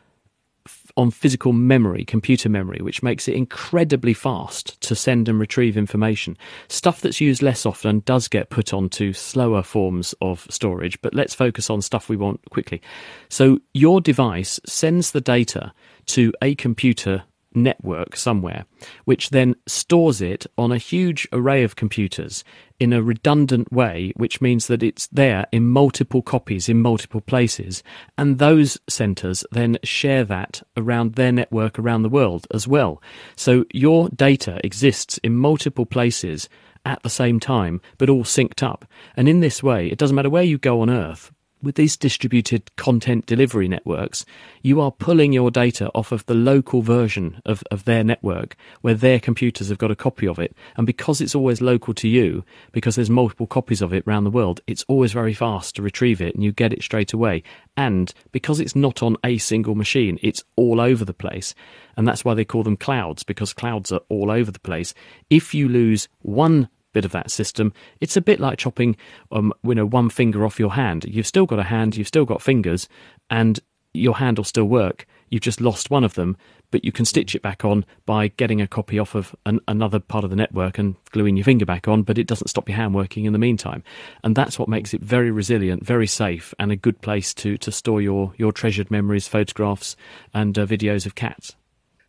on 0.97 1.11
physical 1.11 1.51
memory, 1.51 2.05
computer 2.05 2.47
memory, 2.47 2.79
which 2.81 3.03
makes 3.03 3.27
it 3.27 3.35
incredibly 3.35 4.13
fast 4.13 4.79
to 4.81 4.95
send 4.95 5.27
and 5.27 5.39
retrieve 5.39 5.77
information. 5.77 6.37
Stuff 6.69 7.01
that's 7.01 7.19
used 7.19 7.41
less 7.41 7.65
often 7.65 7.99
does 8.05 8.27
get 8.29 8.49
put 8.49 8.73
onto 8.73 9.11
slower 9.11 9.61
forms 9.61 10.15
of 10.21 10.47
storage, 10.49 10.99
but 11.01 11.13
let's 11.13 11.35
focus 11.35 11.69
on 11.69 11.81
stuff 11.81 12.07
we 12.07 12.15
want 12.15 12.39
quickly. 12.49 12.81
So 13.29 13.59
your 13.73 13.99
device 13.99 14.59
sends 14.65 15.11
the 15.11 15.21
data 15.21 15.73
to 16.07 16.33
a 16.41 16.55
computer 16.55 17.23
network 17.55 18.15
somewhere, 18.15 18.65
which 19.05 19.29
then 19.29 19.55
stores 19.65 20.21
it 20.21 20.45
on 20.57 20.71
a 20.71 20.77
huge 20.77 21.27
array 21.31 21.63
of 21.63 21.75
computers 21.75 22.43
in 22.79 22.91
a 22.91 23.01
redundant 23.01 23.71
way, 23.71 24.11
which 24.15 24.41
means 24.41 24.67
that 24.67 24.83
it's 24.83 25.07
there 25.07 25.47
in 25.51 25.67
multiple 25.67 26.21
copies 26.21 26.67
in 26.67 26.81
multiple 26.81 27.21
places. 27.21 27.83
And 28.17 28.37
those 28.37 28.77
centers 28.87 29.45
then 29.51 29.77
share 29.83 30.25
that 30.25 30.61
around 30.75 31.13
their 31.13 31.31
network 31.31 31.79
around 31.79 32.03
the 32.03 32.09
world 32.09 32.47
as 32.53 32.67
well. 32.67 33.01
So 33.35 33.65
your 33.73 34.09
data 34.09 34.59
exists 34.63 35.17
in 35.19 35.35
multiple 35.35 35.85
places 35.85 36.49
at 36.85 37.01
the 37.01 37.09
same 37.09 37.39
time, 37.39 37.81
but 37.97 38.09
all 38.09 38.23
synced 38.23 38.61
up. 38.61 38.85
And 39.15 39.27
in 39.27 39.39
this 39.39 39.63
way, 39.63 39.87
it 39.87 39.97
doesn't 39.97 40.15
matter 40.15 40.29
where 40.29 40.43
you 40.43 40.57
go 40.57 40.81
on 40.81 40.89
Earth, 40.89 41.31
with 41.65 41.75
these 41.75 41.97
distributed 41.97 42.73
content 42.75 43.25
delivery 43.25 43.67
networks, 43.67 44.23
you 44.61 44.79
are 44.79 44.91
pulling 44.91 45.33
your 45.33 45.49
data 45.49 45.89
off 45.95 46.11
of 46.11 46.25
the 46.27 46.35
local 46.35 46.81
version 46.81 47.41
of, 47.43 47.63
of 47.71 47.85
their 47.85 48.03
network 48.03 48.55
where 48.81 48.93
their 48.93 49.19
computers 49.19 49.69
have 49.69 49.79
got 49.79 49.91
a 49.91 49.95
copy 49.95 50.27
of 50.27 50.37
it. 50.37 50.55
And 50.77 50.85
because 50.85 51.19
it's 51.19 51.35
always 51.35 51.61
local 51.61 51.95
to 51.95 52.07
you, 52.07 52.45
because 52.71 52.95
there's 52.95 53.09
multiple 53.09 53.47
copies 53.47 53.81
of 53.81 53.93
it 53.93 54.03
around 54.07 54.23
the 54.25 54.29
world, 54.29 54.61
it's 54.67 54.85
always 54.87 55.11
very 55.11 55.33
fast 55.33 55.75
to 55.75 55.81
retrieve 55.81 56.21
it 56.21 56.35
and 56.35 56.43
you 56.43 56.51
get 56.51 56.71
it 56.71 56.83
straight 56.83 57.13
away. 57.13 57.41
And 57.75 58.13
because 58.31 58.59
it's 58.59 58.75
not 58.75 59.01
on 59.01 59.17
a 59.23 59.39
single 59.39 59.75
machine, 59.75 60.19
it's 60.21 60.43
all 60.55 60.79
over 60.79 61.03
the 61.03 61.13
place. 61.13 61.55
And 61.97 62.07
that's 62.07 62.23
why 62.23 62.35
they 62.35 62.45
call 62.45 62.63
them 62.63 62.77
clouds, 62.77 63.23
because 63.23 63.53
clouds 63.53 63.91
are 63.91 64.01
all 64.09 64.29
over 64.29 64.51
the 64.51 64.59
place. 64.59 64.93
If 65.29 65.53
you 65.53 65.67
lose 65.67 66.07
one 66.21 66.69
bit 66.95 67.05
of 67.05 67.11
that 67.11 67.29
system. 67.29 67.73
It's 67.99 68.15
a 68.15 68.21
bit 68.21 68.39
like 68.39 68.57
chopping, 68.57 68.95
um, 69.33 69.53
you 69.63 69.75
know, 69.75 69.85
one 69.85 70.09
finger 70.09 70.45
off 70.45 70.59
your 70.59 70.73
hand. 70.73 71.03
You've 71.03 71.27
still 71.27 71.45
got 71.45 71.59
a 71.59 71.63
hand, 71.63 71.97
you've 71.97 72.07
still 72.07 72.25
got 72.25 72.41
fingers, 72.41 72.87
and 73.29 73.59
your 73.93 74.15
hand 74.15 74.37
will 74.37 74.45
still 74.45 74.65
work. 74.65 75.05
You've 75.29 75.41
just 75.41 75.59
lost 75.59 75.89
one 75.89 76.05
of 76.05 76.13
them, 76.13 76.37
but 76.71 76.85
you 76.85 76.93
can 76.93 77.03
stitch 77.03 77.35
it 77.35 77.41
back 77.41 77.65
on 77.65 77.83
by 78.05 78.29
getting 78.29 78.61
a 78.61 78.67
copy 78.67 78.97
off 78.97 79.13
of 79.13 79.35
an, 79.45 79.59
another 79.67 79.99
part 79.99 80.23
of 80.23 80.29
the 80.29 80.35
network 80.37 80.77
and 80.77 80.95
gluing 81.11 81.35
your 81.35 81.43
finger 81.43 81.65
back 81.65 81.87
on, 81.89 82.03
but 82.03 82.17
it 82.17 82.27
doesn't 82.27 82.47
stop 82.47 82.69
your 82.69 82.77
hand 82.77 82.95
working 82.95 83.25
in 83.25 83.33
the 83.33 83.39
meantime. 83.39 83.83
And 84.23 84.33
that's 84.33 84.57
what 84.57 84.69
makes 84.69 84.93
it 84.93 85.01
very 85.01 85.31
resilient, 85.31 85.85
very 85.85 86.07
safe, 86.07 86.53
and 86.59 86.71
a 86.71 86.77
good 86.77 87.01
place 87.01 87.33
to, 87.35 87.57
to 87.57 87.71
store 87.71 88.01
your, 88.01 88.33
your 88.37 88.53
treasured 88.53 88.89
memories, 88.89 89.27
photographs, 89.27 89.97
and 90.33 90.57
uh, 90.57 90.65
videos 90.65 91.05
of 91.05 91.15
cats. 91.15 91.55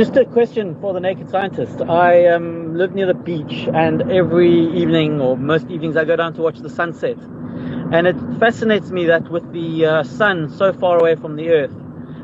Just 0.00 0.16
a 0.16 0.24
question 0.24 0.80
for 0.80 0.94
the 0.94 1.00
naked 1.00 1.28
scientist. 1.28 1.82
I 1.82 2.28
um, 2.28 2.74
live 2.74 2.94
near 2.94 3.04
the 3.04 3.12
beach, 3.12 3.68
and 3.74 4.10
every 4.10 4.50
evening, 4.50 5.20
or 5.20 5.36
most 5.36 5.68
evenings, 5.68 5.94
I 5.94 6.06
go 6.06 6.16
down 6.16 6.32
to 6.36 6.40
watch 6.40 6.56
the 6.56 6.70
sunset. 6.70 7.18
And 7.18 8.06
it 8.06 8.16
fascinates 8.38 8.90
me 8.90 9.04
that 9.08 9.30
with 9.30 9.52
the 9.52 9.84
uh, 9.84 10.02
sun 10.04 10.56
so 10.56 10.72
far 10.72 10.98
away 10.98 11.16
from 11.16 11.36
the 11.36 11.50
earth, 11.50 11.74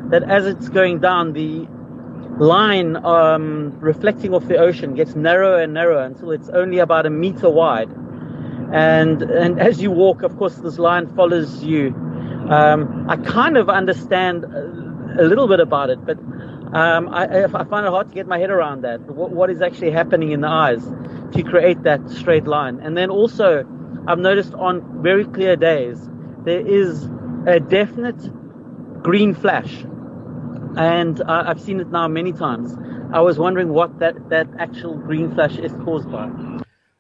that 0.08 0.22
as 0.22 0.46
it's 0.46 0.70
going 0.70 1.00
down, 1.00 1.34
the 1.34 1.68
line 2.42 2.96
um, 3.04 3.78
reflecting 3.78 4.32
off 4.32 4.48
the 4.48 4.56
ocean 4.56 4.94
gets 4.94 5.14
narrower 5.14 5.60
and 5.60 5.74
narrower 5.74 6.04
until 6.04 6.30
it's 6.30 6.48
only 6.48 6.78
about 6.78 7.04
a 7.04 7.10
meter 7.10 7.50
wide. 7.50 7.90
And 8.72 9.20
and 9.20 9.60
as 9.68 9.82
you 9.82 9.90
walk, 9.90 10.22
of 10.22 10.38
course, 10.38 10.54
this 10.54 10.78
line 10.78 11.14
follows 11.14 11.62
you. 11.62 11.88
Um, 12.48 13.04
I 13.06 13.18
kind 13.18 13.58
of 13.58 13.68
understand 13.68 14.44
a, 14.44 15.20
a 15.20 15.24
little 15.24 15.46
bit 15.46 15.60
about 15.60 15.90
it, 15.90 16.06
but 16.06 16.16
um, 16.72 17.08
I, 17.08 17.44
I, 17.44 17.64
find 17.64 17.86
it 17.86 17.90
hard 17.90 18.08
to 18.08 18.14
get 18.14 18.26
my 18.26 18.38
head 18.38 18.50
around 18.50 18.82
that. 18.82 19.00
What, 19.02 19.30
what 19.30 19.50
is 19.50 19.62
actually 19.62 19.92
happening 19.92 20.32
in 20.32 20.40
the 20.40 20.48
eyes 20.48 20.84
to 21.32 21.42
create 21.42 21.82
that 21.84 22.10
straight 22.10 22.46
line? 22.46 22.80
And 22.80 22.96
then 22.96 23.08
also, 23.08 23.64
I've 24.08 24.18
noticed 24.18 24.52
on 24.54 25.02
very 25.02 25.24
clear 25.24 25.56
days, 25.56 26.08
there 26.44 26.66
is 26.66 27.08
a 27.46 27.60
definite 27.60 29.02
green 29.02 29.34
flash. 29.34 29.84
And 30.76 31.22
I've 31.22 31.60
seen 31.60 31.80
it 31.80 31.90
now 31.90 32.08
many 32.08 32.32
times. 32.32 32.76
I 33.12 33.20
was 33.20 33.38
wondering 33.38 33.68
what 33.68 34.00
that, 34.00 34.28
that 34.30 34.48
actual 34.58 34.96
green 34.96 35.32
flash 35.32 35.56
is 35.56 35.72
caused 35.84 36.10
by. 36.10 36.28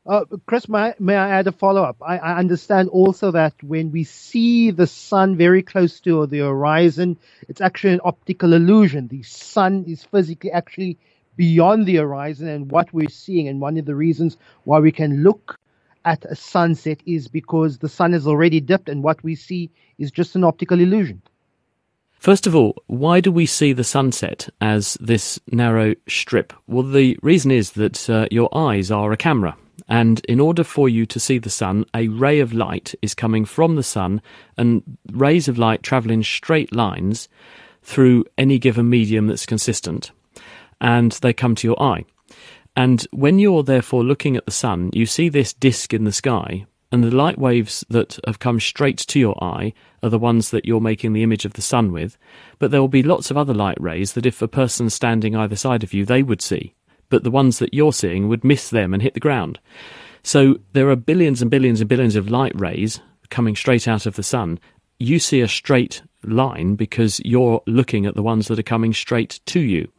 Uh, 0.06 0.24
Chris, 0.46 0.68
may, 0.68 0.94
may 1.00 1.16
I 1.16 1.30
add 1.30 1.48
a 1.48 1.52
follow 1.52 1.82
up? 1.82 1.96
I, 2.00 2.18
I, 2.18 2.38
understand 2.38 2.90
also 2.90 3.32
that 3.32 3.60
when 3.60 3.90
we 3.90 4.04
see 4.04 4.70
the 4.70 4.86
sun 4.86 5.36
very 5.36 5.64
close 5.64 5.98
to 6.00 6.26
the 6.26 6.38
horizon, 6.38 7.16
it's 7.48 7.60
actually 7.60 7.94
an 7.94 8.00
optical 8.04 8.52
illusion. 8.52 9.08
The 9.08 9.24
sun 9.24 9.84
is 9.88 10.04
physically 10.04 10.52
actually 10.52 10.96
beyond 11.34 11.86
the 11.86 11.96
horizon 11.96 12.46
and 12.46 12.70
what 12.70 12.92
we're 12.92 13.08
seeing. 13.08 13.48
And 13.48 13.60
one 13.60 13.78
of 13.78 13.84
the 13.84 13.96
reasons 13.96 14.36
why 14.62 14.78
we 14.78 14.92
can 14.92 15.24
look 15.24 15.58
at 16.04 16.24
a 16.24 16.36
sunset 16.36 17.00
is 17.04 17.26
because 17.26 17.78
the 17.78 17.88
sun 17.88 18.12
has 18.12 18.28
already 18.28 18.60
dipped 18.60 18.88
and 18.88 19.02
what 19.02 19.20
we 19.24 19.34
see 19.34 19.70
is 19.98 20.12
just 20.12 20.36
an 20.36 20.44
optical 20.44 20.78
illusion. 20.78 21.20
First 22.12 22.46
of 22.46 22.54
all, 22.54 22.76
why 22.86 23.20
do 23.20 23.32
we 23.32 23.44
see 23.44 23.72
the 23.72 23.84
sunset 23.84 24.48
as 24.60 24.96
this 25.00 25.40
narrow 25.50 25.96
strip? 26.08 26.52
Well, 26.68 26.84
the 26.84 27.18
reason 27.22 27.50
is 27.50 27.72
that 27.72 28.08
uh, 28.08 28.28
your 28.30 28.56
eyes 28.56 28.92
are 28.92 29.10
a 29.10 29.16
camera 29.16 29.56
and 29.88 30.24
in 30.26 30.40
order 30.40 30.64
for 30.64 30.88
you 30.88 31.06
to 31.06 31.20
see 31.20 31.38
the 31.38 31.50
sun, 31.50 31.84
a 31.94 32.08
ray 32.08 32.40
of 32.40 32.52
light 32.52 32.94
is 33.02 33.14
coming 33.14 33.44
from 33.44 33.76
the 33.76 33.82
sun, 33.82 34.20
and 34.56 34.82
rays 35.12 35.48
of 35.48 35.58
light 35.58 35.82
travel 35.82 36.10
in 36.10 36.22
straight 36.22 36.74
lines 36.74 37.28
through 37.82 38.24
any 38.36 38.58
given 38.58 38.88
medium 38.88 39.26
that's 39.26 39.46
consistent, 39.46 40.10
and 40.80 41.12
they 41.12 41.32
come 41.32 41.54
to 41.54 41.66
your 41.66 41.80
eye. 41.80 42.04
And 42.74 43.06
when 43.10 43.38
you're 43.38 43.62
therefore 43.62 44.04
looking 44.04 44.36
at 44.36 44.44
the 44.44 44.52
sun, 44.52 44.90
you 44.92 45.06
see 45.06 45.28
this 45.28 45.52
disk 45.52 45.94
in 45.94 46.04
the 46.04 46.12
sky, 46.12 46.66
and 46.92 47.02
the 47.02 47.14
light 47.14 47.38
waves 47.38 47.84
that 47.88 48.18
have 48.26 48.38
come 48.38 48.60
straight 48.60 48.98
to 48.98 49.18
your 49.18 49.42
eye 49.42 49.72
are 50.02 50.08
the 50.08 50.18
ones 50.18 50.50
that 50.50 50.64
you're 50.64 50.80
making 50.80 51.12
the 51.12 51.22
image 51.22 51.44
of 51.44 51.54
the 51.54 51.62
sun 51.62 51.92
with. 51.92 52.16
But 52.58 52.70
there 52.70 52.80
will 52.80 52.88
be 52.88 53.02
lots 53.02 53.30
of 53.30 53.36
other 53.36 53.54
light 53.54 53.80
rays 53.80 54.12
that 54.12 54.26
if 54.26 54.40
a 54.40 54.48
person 54.48 54.90
standing 54.90 55.34
either 55.34 55.56
side 55.56 55.82
of 55.82 55.92
you, 55.92 56.04
they 56.04 56.22
would 56.22 56.42
see 56.42 56.74
but 57.08 57.24
the 57.24 57.30
ones 57.30 57.58
that 57.58 57.74
you're 57.74 57.92
seeing 57.92 58.28
would 58.28 58.44
miss 58.44 58.70
them 58.70 58.92
and 58.92 59.02
hit 59.02 59.14
the 59.14 59.20
ground. 59.20 59.58
So 60.22 60.58
there 60.72 60.90
are 60.90 60.96
billions 60.96 61.40
and 61.40 61.50
billions 61.50 61.80
and 61.80 61.88
billions 61.88 62.16
of 62.16 62.30
light 62.30 62.58
rays 62.58 63.00
coming 63.30 63.54
straight 63.54 63.86
out 63.86 64.06
of 64.06 64.16
the 64.16 64.22
sun. 64.22 64.58
You 64.98 65.18
see 65.18 65.40
a 65.40 65.48
straight 65.48 66.02
line 66.24 66.74
because 66.74 67.20
you're 67.24 67.62
looking 67.66 68.06
at 68.06 68.14
the 68.14 68.22
ones 68.22 68.48
that 68.48 68.58
are 68.58 68.64
coming 68.64 68.92
straight 68.92 69.40
to 69.46 69.60
you. 69.60 69.90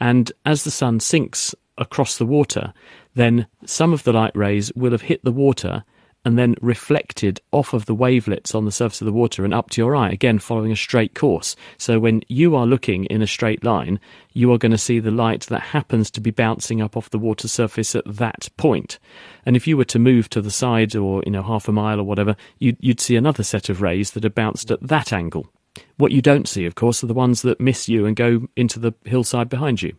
And 0.00 0.30
as 0.44 0.64
the 0.64 0.70
sun 0.70 1.00
sinks 1.00 1.54
across 1.78 2.18
the 2.18 2.26
water, 2.26 2.72
then 3.14 3.46
some 3.64 3.92
of 3.92 4.02
the 4.02 4.12
light 4.12 4.34
rays 4.34 4.72
will 4.74 4.92
have 4.92 5.02
hit 5.02 5.24
the 5.24 5.32
water 5.32 5.84
and 6.24 6.38
then 6.38 6.54
reflected 6.60 7.40
off 7.50 7.72
of 7.72 7.86
the 7.86 7.94
wavelets 7.94 8.54
on 8.54 8.64
the 8.64 8.72
surface 8.72 9.00
of 9.00 9.06
the 9.06 9.12
water 9.12 9.44
and 9.44 9.52
up 9.52 9.70
to 9.70 9.80
your 9.80 9.96
eye, 9.96 10.10
again 10.10 10.38
following 10.38 10.72
a 10.72 10.76
straight 10.76 11.14
course. 11.14 11.56
So 11.78 11.98
when 11.98 12.22
you 12.28 12.54
are 12.54 12.66
looking 12.66 13.06
in 13.06 13.22
a 13.22 13.26
straight 13.26 13.64
line, 13.64 13.98
you 14.32 14.52
are 14.52 14.58
going 14.58 14.72
to 14.72 14.78
see 14.78 15.00
the 15.00 15.10
light 15.10 15.42
that 15.42 15.60
happens 15.60 16.10
to 16.12 16.20
be 16.20 16.30
bouncing 16.30 16.80
up 16.80 16.96
off 16.96 17.10
the 17.10 17.18
water 17.18 17.48
surface 17.48 17.94
at 17.94 18.04
that 18.06 18.48
point. 18.56 18.98
And 19.44 19.56
if 19.56 19.66
you 19.66 19.76
were 19.76 19.84
to 19.86 19.98
move 19.98 20.28
to 20.30 20.40
the 20.40 20.50
side 20.50 20.94
or, 20.94 21.22
you 21.26 21.32
know, 21.32 21.42
half 21.42 21.68
a 21.68 21.72
mile 21.72 21.98
or 21.98 22.04
whatever, 22.04 22.36
you'd, 22.58 22.76
you'd 22.80 23.00
see 23.00 23.16
another 23.16 23.42
set 23.42 23.68
of 23.68 23.82
rays 23.82 24.12
that 24.12 24.24
are 24.24 24.30
bounced 24.30 24.70
at 24.70 24.86
that 24.86 25.12
angle. 25.12 25.48
What 25.96 26.12
you 26.12 26.22
don't 26.22 26.48
see, 26.48 26.66
of 26.66 26.74
course, 26.74 27.02
are 27.02 27.08
the 27.08 27.14
ones 27.14 27.42
that 27.42 27.60
miss 27.60 27.88
you 27.88 28.06
and 28.06 28.14
go 28.14 28.48
into 28.56 28.78
the 28.78 28.92
hillside 29.04 29.48
behind 29.48 29.82
you. 29.82 29.96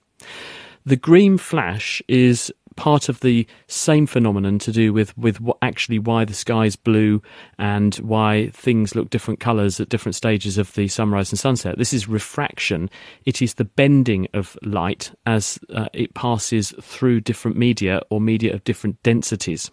The 0.86 0.95
green 0.97 1.38
flash 1.38 2.01
is 2.07 2.51
part 2.75 3.09
of 3.09 3.19
the 3.21 3.47
same 3.67 4.05
phenomenon 4.05 4.59
to 4.59 4.71
do 4.71 4.93
with 4.93 5.17
with 5.17 5.39
what 5.41 5.57
actually 5.62 5.99
why 5.99 6.25
the 6.25 6.33
sky 6.33 6.65
is 6.65 6.75
blue 6.75 7.21
and 7.57 7.95
why 7.95 8.49
things 8.53 8.95
look 8.95 9.09
different 9.09 9.39
colors 9.39 9.79
at 9.79 9.89
different 9.89 10.15
stages 10.15 10.57
of 10.57 10.73
the 10.73 10.88
sunrise 10.88 11.31
and 11.31 11.39
sunset. 11.39 11.77
This 11.77 11.93
is 11.93 12.07
refraction. 12.07 12.89
It 13.25 13.41
is 13.41 13.55
the 13.55 13.65
bending 13.65 14.27
of 14.33 14.57
light 14.63 15.12
as 15.25 15.59
uh, 15.73 15.89
it 15.93 16.13
passes 16.13 16.73
through 16.81 17.21
different 17.21 17.57
media 17.57 18.01
or 18.09 18.19
media 18.19 18.53
of 18.53 18.63
different 18.63 19.01
densities. 19.03 19.71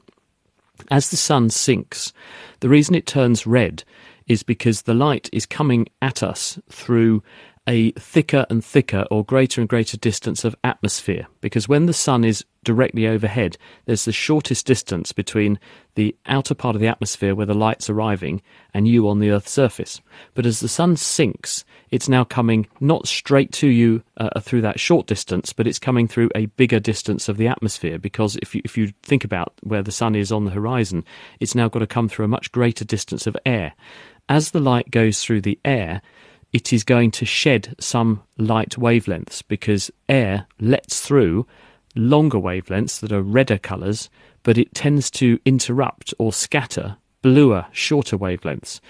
As 0.90 1.10
the 1.10 1.16
sun 1.16 1.50
sinks, 1.50 2.12
the 2.60 2.68
reason 2.68 2.94
it 2.94 3.06
turns 3.06 3.46
red 3.46 3.84
is 4.26 4.42
because 4.44 4.82
the 4.82 4.94
light 4.94 5.28
is 5.32 5.44
coming 5.44 5.88
at 6.00 6.22
us 6.22 6.58
through 6.70 7.22
a 7.66 7.92
thicker 7.92 8.46
and 8.48 8.64
thicker 8.64 9.04
or 9.10 9.24
greater 9.24 9.60
and 9.60 9.68
greater 9.68 9.96
distance 9.96 10.44
of 10.44 10.56
atmosphere 10.64 11.26
because 11.40 11.68
when 11.68 11.86
the 11.86 11.92
sun 11.92 12.24
is 12.24 12.44
directly 12.64 13.06
overhead, 13.06 13.56
there's 13.84 14.04
the 14.04 14.12
shortest 14.12 14.66
distance 14.66 15.12
between 15.12 15.58
the 15.94 16.16
outer 16.26 16.54
part 16.54 16.74
of 16.74 16.80
the 16.80 16.88
atmosphere 16.88 17.34
where 17.34 17.46
the 17.46 17.54
light's 17.54 17.88
arriving 17.88 18.42
and 18.74 18.88
you 18.88 19.08
on 19.08 19.18
the 19.18 19.30
Earth's 19.30 19.50
surface. 19.50 20.00
But 20.34 20.46
as 20.46 20.60
the 20.60 20.68
sun 20.68 20.96
sinks, 20.96 21.64
it's 21.90 22.08
now 22.08 22.24
coming 22.24 22.66
not 22.80 23.06
straight 23.06 23.52
to 23.52 23.68
you 23.68 24.02
uh, 24.16 24.40
through 24.40 24.62
that 24.62 24.80
short 24.80 25.06
distance, 25.06 25.52
but 25.52 25.66
it's 25.66 25.78
coming 25.78 26.08
through 26.08 26.30
a 26.34 26.46
bigger 26.46 26.80
distance 26.80 27.28
of 27.28 27.36
the 27.36 27.48
atmosphere 27.48 27.98
because 27.98 28.36
if 28.36 28.54
you, 28.54 28.62
if 28.64 28.76
you 28.76 28.92
think 29.02 29.24
about 29.24 29.52
where 29.62 29.82
the 29.82 29.92
sun 29.92 30.14
is 30.14 30.32
on 30.32 30.44
the 30.44 30.50
horizon, 30.50 31.04
it's 31.40 31.54
now 31.54 31.68
got 31.68 31.80
to 31.80 31.86
come 31.86 32.08
through 32.08 32.24
a 32.24 32.28
much 32.28 32.52
greater 32.52 32.84
distance 32.84 33.26
of 33.26 33.36
air. 33.44 33.74
As 34.28 34.50
the 34.50 34.60
light 34.60 34.90
goes 34.90 35.22
through 35.22 35.40
the 35.40 35.58
air, 35.64 36.02
it 36.52 36.72
is 36.72 36.84
going 36.84 37.10
to 37.12 37.24
shed 37.24 37.74
some 37.78 38.22
light 38.36 38.70
wavelengths 38.70 39.42
because 39.46 39.90
air 40.08 40.46
lets 40.58 41.00
through 41.00 41.46
longer 41.94 42.38
wavelengths 42.38 43.00
that 43.00 43.12
are 43.12 43.22
redder 43.22 43.58
colours, 43.58 44.10
but 44.42 44.58
it 44.58 44.74
tends 44.74 45.10
to 45.10 45.38
interrupt 45.44 46.14
or 46.18 46.32
scatter 46.32 46.96
bluer, 47.22 47.66
shorter 47.72 48.16
wavelengths. 48.16 48.80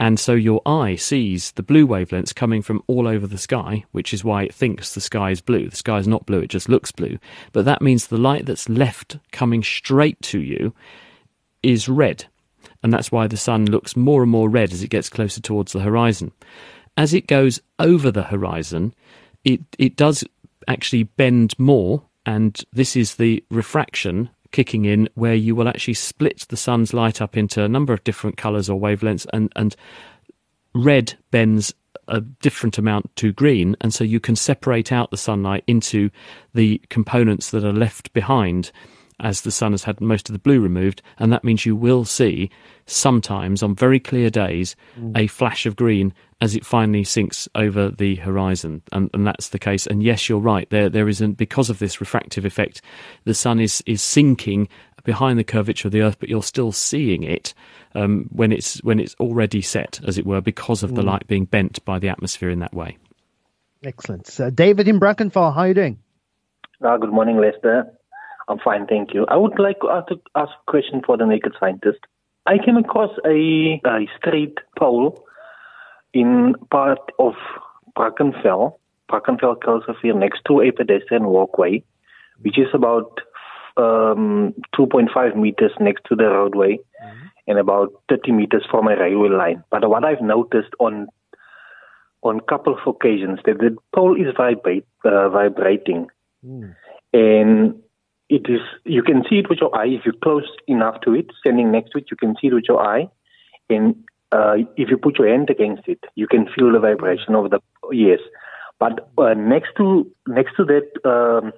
And 0.00 0.20
so 0.20 0.32
your 0.32 0.62
eye 0.64 0.94
sees 0.94 1.50
the 1.52 1.62
blue 1.62 1.84
wavelengths 1.86 2.34
coming 2.34 2.62
from 2.62 2.82
all 2.86 3.08
over 3.08 3.26
the 3.26 3.38
sky, 3.38 3.84
which 3.90 4.14
is 4.14 4.22
why 4.22 4.44
it 4.44 4.54
thinks 4.54 4.94
the 4.94 5.00
sky 5.00 5.30
is 5.30 5.40
blue. 5.40 5.68
The 5.68 5.76
sky 5.76 5.98
is 5.98 6.06
not 6.06 6.26
blue, 6.26 6.40
it 6.40 6.50
just 6.50 6.68
looks 6.68 6.92
blue. 6.92 7.18
But 7.52 7.64
that 7.64 7.82
means 7.82 8.06
the 8.06 8.16
light 8.16 8.46
that's 8.46 8.68
left 8.68 9.18
coming 9.32 9.64
straight 9.64 10.20
to 10.22 10.40
you 10.40 10.72
is 11.64 11.88
red. 11.88 12.26
And 12.80 12.92
that's 12.92 13.10
why 13.10 13.26
the 13.26 13.36
sun 13.36 13.66
looks 13.66 13.96
more 13.96 14.22
and 14.22 14.30
more 14.30 14.48
red 14.48 14.72
as 14.72 14.84
it 14.84 14.90
gets 14.90 15.08
closer 15.08 15.40
towards 15.40 15.72
the 15.72 15.80
horizon 15.80 16.30
as 16.98 17.14
it 17.14 17.28
goes 17.28 17.60
over 17.78 18.10
the 18.10 18.24
horizon, 18.24 18.92
it, 19.44 19.60
it 19.78 19.96
does 19.96 20.24
actually 20.66 21.04
bend 21.04 21.56
more, 21.56 22.02
and 22.26 22.64
this 22.72 22.96
is 22.96 23.14
the 23.14 23.42
refraction 23.50 24.28
kicking 24.50 24.84
in 24.84 25.08
where 25.14 25.34
you 25.34 25.54
will 25.54 25.68
actually 25.68 25.94
split 25.94 26.44
the 26.48 26.56
sun's 26.56 26.92
light 26.92 27.22
up 27.22 27.36
into 27.36 27.62
a 27.62 27.68
number 27.68 27.92
of 27.92 28.02
different 28.02 28.36
colours 28.36 28.68
or 28.68 28.80
wavelengths, 28.80 29.26
and, 29.32 29.52
and 29.54 29.76
red 30.74 31.14
bends 31.30 31.72
a 32.08 32.20
different 32.20 32.78
amount 32.78 33.14
to 33.14 33.32
green, 33.32 33.76
and 33.80 33.94
so 33.94 34.02
you 34.02 34.18
can 34.18 34.34
separate 34.34 34.90
out 34.90 35.12
the 35.12 35.16
sunlight 35.16 35.62
into 35.68 36.10
the 36.52 36.82
components 36.90 37.52
that 37.52 37.64
are 37.64 37.72
left 37.72 38.12
behind 38.12 38.72
as 39.20 39.40
the 39.40 39.50
sun 39.50 39.72
has 39.72 39.84
had 39.84 40.00
most 40.00 40.28
of 40.28 40.32
the 40.32 40.38
blue 40.38 40.60
removed, 40.60 41.02
and 41.18 41.32
that 41.32 41.44
means 41.44 41.66
you 41.66 41.76
will 41.76 42.04
see 42.04 42.50
sometimes 42.86 43.62
on 43.62 43.74
very 43.74 44.00
clear 44.00 44.30
days 44.30 44.76
mm. 44.98 45.16
a 45.16 45.26
flash 45.26 45.66
of 45.66 45.76
green 45.76 46.12
as 46.40 46.54
it 46.54 46.64
finally 46.64 47.02
sinks 47.02 47.48
over 47.54 47.90
the 47.90 48.14
horizon, 48.16 48.80
and, 48.92 49.10
and 49.12 49.26
that's 49.26 49.48
the 49.48 49.58
case. 49.58 49.86
And 49.86 50.02
yes, 50.02 50.28
you're 50.28 50.38
right. 50.38 50.70
There, 50.70 50.88
there 50.88 51.08
isn't 51.08 51.32
because 51.32 51.68
of 51.68 51.80
this 51.80 52.00
refractive 52.00 52.44
effect, 52.44 52.80
the 53.24 53.34
sun 53.34 53.58
is 53.58 53.82
is 53.86 54.02
sinking 54.02 54.68
behind 55.04 55.38
the 55.38 55.44
curvature 55.44 55.88
of 55.88 55.92
the 55.92 56.02
Earth, 56.02 56.18
but 56.20 56.28
you're 56.28 56.42
still 56.42 56.70
seeing 56.70 57.22
it 57.22 57.54
um, 57.94 58.28
when 58.30 58.52
it's 58.52 58.82
when 58.84 59.00
it's 59.00 59.16
already 59.18 59.62
set, 59.62 60.00
as 60.06 60.18
it 60.18 60.26
were, 60.26 60.40
because 60.40 60.82
of 60.82 60.92
mm. 60.92 60.96
the 60.96 61.02
light 61.02 61.26
being 61.26 61.44
bent 61.44 61.84
by 61.84 61.98
the 61.98 62.08
atmosphere 62.08 62.50
in 62.50 62.60
that 62.60 62.74
way. 62.74 62.96
Excellent, 63.82 64.40
uh, 64.40 64.50
David 64.50 64.86
in 64.86 65.00
Brackenfell. 65.00 65.54
How 65.54 65.62
are 65.62 65.68
you 65.68 65.74
doing? 65.74 65.98
Uh, 66.84 66.96
good 66.98 67.12
morning, 67.12 67.40
Lester. 67.40 67.97
I'm 68.48 68.58
fine, 68.58 68.86
thank 68.86 69.12
you. 69.12 69.26
I 69.28 69.36
would 69.36 69.58
like 69.58 69.80
to 69.80 69.90
ask, 69.90 70.12
ask 70.34 70.50
a 70.50 70.70
question 70.70 71.02
for 71.04 71.16
the 71.16 71.26
naked 71.26 71.52
scientist. 71.60 72.00
I 72.46 72.56
came 72.58 72.78
across 72.78 73.10
a, 73.26 73.80
a 73.84 74.08
straight 74.16 74.58
pole 74.78 75.22
in 76.14 76.54
part 76.70 77.12
of 77.18 77.34
Brackenfell, 77.96 78.78
Brackenfell 79.10 79.58
Kuilsrivier, 79.58 80.18
next 80.18 80.40
to 80.46 80.62
a 80.62 80.70
pedestrian 80.70 81.26
walkway, 81.26 81.84
which 82.40 82.58
is 82.58 82.68
about 82.72 83.20
um, 83.76 84.54
2.5 84.74 85.36
meters 85.36 85.72
next 85.78 86.04
to 86.08 86.16
the 86.16 86.24
roadway 86.24 86.76
mm-hmm. 86.76 87.26
and 87.46 87.58
about 87.58 87.92
30 88.08 88.32
meters 88.32 88.64
from 88.70 88.88
a 88.88 88.96
railway 88.96 89.28
line. 89.28 89.64
But 89.70 89.88
what 89.88 90.04
I've 90.04 90.22
noticed 90.22 90.70
on 90.78 91.08
on 92.22 92.38
a 92.38 92.42
couple 92.42 92.74
of 92.74 92.80
occasions 92.84 93.38
that 93.44 93.58
the 93.58 93.76
pole 93.94 94.20
is 94.20 94.34
vibrate, 94.36 94.84
uh, 95.04 95.28
vibrating, 95.28 96.08
mm. 96.44 96.74
and 97.12 97.80
it 98.28 98.48
is 98.48 98.60
you 98.84 99.02
can 99.02 99.24
see 99.28 99.38
it 99.38 99.48
with 99.48 99.58
your 99.60 99.74
eye 99.74 99.86
if 99.86 100.04
you're 100.04 100.14
close 100.22 100.48
enough 100.66 101.00
to 101.02 101.14
it, 101.14 101.26
standing 101.40 101.70
next 101.72 101.90
to 101.92 101.98
it, 101.98 102.06
you 102.10 102.16
can 102.16 102.34
see 102.40 102.48
it 102.48 102.54
with 102.54 102.64
your 102.68 102.80
eye, 102.80 103.08
and 103.70 103.94
uh, 104.32 104.56
if 104.76 104.90
you 104.90 104.98
put 104.98 105.18
your 105.18 105.28
hand 105.28 105.48
against 105.50 105.88
it, 105.88 106.04
you 106.14 106.26
can 106.26 106.46
feel 106.54 106.72
the 106.72 106.78
vibration 106.78 107.34
of 107.34 107.50
the 107.50 107.60
yes. 107.90 108.20
But 108.78 109.10
uh, 109.18 109.34
next 109.34 109.70
to 109.78 110.10
next 110.26 110.56
to 110.56 110.64
that 110.64 110.88
um, 111.08 111.52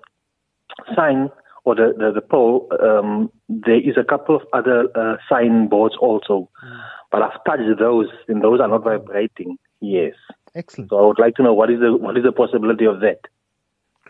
sign 0.94 1.30
or 1.64 1.74
the 1.74 1.92
the, 1.96 2.12
the 2.14 2.20
pole, 2.20 2.68
um, 2.80 3.30
there 3.48 3.80
is 3.80 3.96
a 3.96 4.04
couple 4.04 4.36
of 4.36 4.42
other 4.52 4.88
uh, 4.94 5.16
signboards 5.28 5.96
also. 6.00 6.48
Mm. 6.64 6.80
But 7.10 7.22
I've 7.22 7.44
touched 7.44 7.78
those, 7.80 8.06
and 8.28 8.42
those 8.42 8.60
are 8.60 8.68
not 8.68 8.84
vibrating. 8.84 9.58
Yes. 9.80 10.14
Excellent. 10.54 10.90
So 10.90 10.98
I 10.98 11.06
would 11.06 11.18
like 11.18 11.34
to 11.36 11.42
know 11.42 11.54
what 11.54 11.70
is 11.70 11.80
the 11.80 11.96
what 11.96 12.16
is 12.16 12.24
the 12.24 12.32
possibility 12.32 12.84
of 12.84 13.00
that. 13.00 13.20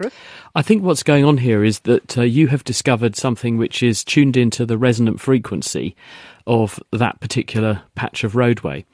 Chris? 0.01 0.15
I 0.55 0.63
think 0.63 0.83
what's 0.83 1.03
going 1.03 1.27
on 1.27 1.37
here 1.37 1.63
is 1.63 1.81
that 1.81 2.17
uh, 2.17 2.23
you 2.23 2.47
have 2.47 2.65
discovered 2.65 3.17
something 3.17 3.59
which 3.59 3.83
is 3.83 4.03
tuned 4.03 4.35
into 4.35 4.65
the 4.65 4.79
resonant 4.79 5.21
frequency 5.21 5.95
of 6.47 6.81
that 6.91 7.21
particular 7.21 7.83
patch 7.97 8.25
of 8.25 8.35
roadway. 8.35 8.87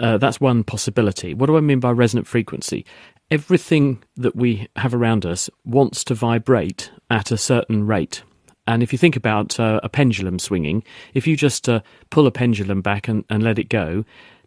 Uh, 0.00 0.18
that's 0.18 0.40
one 0.40 0.64
possibility. 0.64 1.32
What 1.32 1.46
do 1.46 1.56
I 1.56 1.60
mean 1.60 1.78
by 1.78 1.92
resonant 1.92 2.26
frequency? 2.26 2.84
Everything 3.30 4.02
that 4.16 4.34
we 4.34 4.66
have 4.74 4.94
around 4.94 5.24
us 5.24 5.48
wants 5.64 6.02
to 6.04 6.14
vibrate 6.14 6.90
at 7.08 7.30
a 7.30 7.38
certain 7.38 7.86
rate. 7.86 8.24
And 8.66 8.82
if 8.82 8.92
you 8.92 8.98
think 8.98 9.14
about 9.14 9.60
uh, 9.60 9.78
a 9.84 9.88
pendulum 9.88 10.40
swinging, 10.40 10.82
if 11.14 11.28
you 11.28 11.36
just 11.36 11.68
uh, 11.68 11.82
pull 12.10 12.26
a 12.26 12.32
pendulum 12.32 12.82
back 12.82 13.06
and, 13.06 13.24
and 13.30 13.44
let 13.44 13.60
it 13.60 13.68
go, 13.68 14.04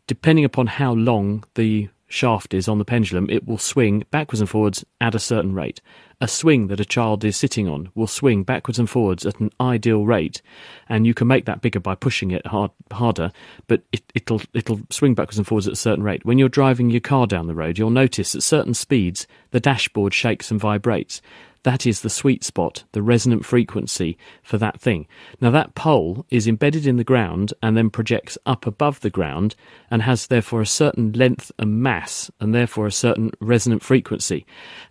depending 0.07 0.43
upon 0.43 0.67
how 0.67 0.91
long 0.91 1.45
the 1.55 1.87
shaft 2.09 2.53
is 2.53 2.67
on 2.67 2.79
the 2.79 2.85
pendulum, 2.85 3.29
it 3.29 3.47
will 3.47 3.57
swing 3.57 4.03
backwards 4.11 4.41
and 4.41 4.49
forwards 4.49 4.83
at 4.99 5.15
a 5.15 5.19
certain 5.19 5.53
rate. 5.53 5.79
A 6.19 6.27
swing 6.27 6.67
that 6.67 6.81
a 6.81 6.85
child 6.85 7.23
is 7.23 7.37
sitting 7.37 7.69
on 7.69 7.89
will 7.95 8.07
swing 8.07 8.43
backwards 8.43 8.77
and 8.77 8.89
forwards 8.89 9.25
at 9.25 9.39
an 9.39 9.51
ideal 9.61 10.05
rate, 10.05 10.41
and 10.89 11.07
you 11.07 11.13
can 11.13 11.27
make 11.27 11.45
that 11.45 11.61
bigger 11.61 11.79
by 11.79 11.95
pushing 11.95 12.31
it 12.31 12.45
hard, 12.45 12.71
harder. 12.91 13.31
But 13.67 13.83
it, 13.93 14.03
it'll 14.13 14.41
it'll 14.53 14.81
swing 14.89 15.13
backwards 15.13 15.37
and 15.37 15.47
forwards 15.47 15.67
at 15.67 15.73
a 15.73 15.77
certain 15.77 16.03
rate. 16.03 16.25
When 16.25 16.37
you're 16.37 16.49
driving 16.49 16.89
your 16.89 16.99
car 16.99 17.25
down 17.25 17.47
the 17.47 17.55
road, 17.55 17.77
you'll 17.77 17.89
notice 17.89 18.35
at 18.35 18.43
certain 18.43 18.73
speeds 18.73 19.27
the 19.51 19.61
dashboard 19.61 20.13
shakes 20.13 20.51
and 20.51 20.59
vibrates. 20.59 21.21
That 21.63 21.85
is 21.85 22.01
the 22.01 22.09
sweet 22.09 22.43
spot, 22.43 22.85
the 22.93 23.01
resonant 23.01 23.45
frequency 23.45 24.17
for 24.41 24.57
that 24.57 24.79
thing. 24.79 25.07
Now, 25.41 25.51
that 25.51 25.75
pole 25.75 26.25
is 26.29 26.47
embedded 26.47 26.87
in 26.87 26.95
the 26.95 27.03
ground 27.03 27.53
and 27.61 27.75
then 27.75 27.89
projects 27.89 28.37
up 28.45 28.65
above 28.65 29.01
the 29.01 29.09
ground 29.09 29.55
and 29.91 30.01
has 30.03 30.27
therefore 30.27 30.61
a 30.61 30.65
certain 30.65 31.11
length 31.11 31.51
and 31.59 31.81
mass 31.81 32.31
and 32.39 32.55
therefore 32.55 32.87
a 32.87 32.91
certain 32.91 33.31
resonant 33.41 33.83
frequency. 33.83 34.45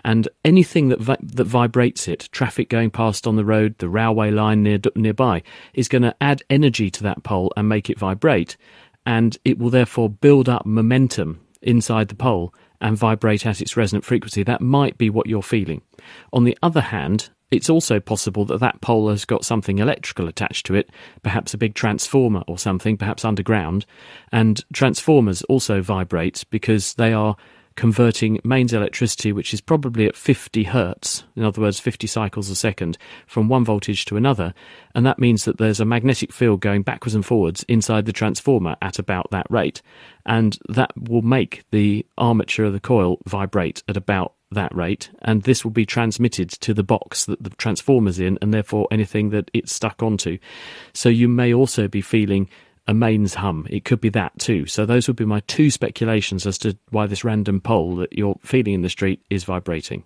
And 0.05 0.29
anything 0.45 0.89
that, 0.89 1.01
vi- 1.01 1.17
that 1.23 1.45
vibrates 1.45 2.07
it, 2.07 2.29
traffic 2.33 2.69
going 2.69 2.91
past 2.91 3.27
on 3.27 3.37
the 3.37 3.45
road, 3.45 3.77
the 3.79 3.89
railway 3.89 4.31
line 4.31 4.63
near, 4.63 4.79
nearby, 4.95 5.43
is 5.73 5.89
going 5.89 6.03
to 6.03 6.17
add 6.21 6.43
energy 6.51 6.91
to 6.91 7.03
that 7.05 7.23
pole 7.23 7.53
and 7.57 7.69
make 7.69 7.89
it 7.89 7.99
vibrate. 7.99 8.57
And 9.07 9.39
it 9.45 9.59
will 9.59 9.71
therefore 9.71 10.11
build 10.11 10.51
up 10.51 10.67
momentum 10.67 11.41
inside 11.63 12.09
the 12.09 12.15
pole 12.15 12.53
and 12.81 12.97
vibrate 12.97 13.47
at 13.47 13.61
its 13.61 13.77
resonant 13.77 14.05
frequency. 14.05 14.43
That 14.43 14.61
might 14.61 14.99
be 14.99 15.11
what 15.11 15.27
you're 15.27 15.43
feeling. 15.43 15.83
On 16.33 16.45
the 16.45 16.57
other 16.62 16.81
hand, 16.81 17.31
it's 17.51 17.71
also 17.71 17.99
possible 17.99 18.45
that 18.47 18.61
that 18.61 18.81
pole 18.81 19.09
has 19.09 19.25
got 19.25 19.45
something 19.45 19.79
electrical 19.79 20.29
attached 20.29 20.67
to 20.67 20.75
it, 20.75 20.91
perhaps 21.23 21.55
a 21.55 21.59
big 21.59 21.75
transformer 21.75 22.43
or 22.47 22.59
something, 22.59 22.97
perhaps 22.97 23.25
underground. 23.25 23.87
And 24.31 24.62
transformers 24.73 25.43
also 25.43 25.81
vibrate 25.81 26.45
because 26.51 26.95
they 26.95 27.12
are 27.12 27.37
converting 27.79 28.41
mains 28.43 28.73
electricity, 28.73 29.33
which 29.33 29.55
is 29.55 29.61
probably 29.61 30.07
at 30.07 30.17
50 30.17 30.64
hertz, 30.64 31.23
in 31.37 31.45
other 31.45 31.61
words, 31.61 31.79
50 31.79 32.09
cycles 32.09 32.51
a 32.51 32.57
second, 32.57 32.99
from 33.29 33.49
one 33.49 33.64
voltage 33.64 34.05
to 34.07 34.17
another. 34.17 34.53
And 34.97 35.07
that 35.07 35.21
means 35.21 35.45
that 35.45 35.59
there's 35.59 35.79
a 35.79 35.85
magnetic 35.85 36.33
field 36.33 36.61
going 36.61 36.83
backwards 36.83 37.14
and 37.14 37.25
forwards 37.25 37.64
inside 37.69 38.05
the 38.05 38.12
transformer 38.12 38.75
at 38.83 38.99
about 38.99 39.31
that 39.31 39.47
rate. 39.49 39.81
And 40.27 40.59
that 40.69 40.91
will 40.97 41.23
make 41.23 41.62
the 41.71 42.05
armature 42.19 42.67
of 42.67 42.73
the 42.73 42.81
coil 42.81 43.19
vibrate 43.27 43.85
at 43.88 43.97
about 43.97 44.35
that 44.51 44.75
rate, 44.75 45.11
and 45.23 45.43
this 45.43 45.62
will 45.62 45.71
be 45.71 45.87
transmitted 45.87 46.49
to 46.49 46.75
the 46.75 46.83
box 46.83 47.27
that 47.27 47.43
the 47.45 47.51
transformer's 47.51 48.19
in, 48.19 48.38
and 48.43 48.53
therefore 48.53 48.88
anything 48.91 49.31
that 49.31 49.51
it's 49.53 49.73
stuck 49.73 50.03
onto. 50.03 50.38
So 50.95 51.09
you 51.09 51.29
may 51.29 51.53
also 51.55 51.87
be 51.87 52.01
feeling 52.01 52.49
a 52.88 52.94
mains 52.94 53.35
hum. 53.35 53.66
It 53.68 53.85
could 53.85 54.01
be 54.01 54.09
that 54.11 54.37
too. 54.38 54.66
So 54.66 54.87
those 54.87 55.07
would 55.07 55.16
be 55.16 55.27
my 55.27 55.40
two 55.40 55.70
speculations 55.70 56.46
as 56.46 56.57
to 56.59 56.77
why 56.90 57.07
this 57.07 57.22
random 57.22 57.61
pole 57.61 57.96
that 57.96 58.14
you're 58.14 58.38
feeling 58.42 58.72
in 58.72 58.83
the 58.83 58.88
street 58.88 59.22
is 59.29 59.44
vibrating. 59.44 60.05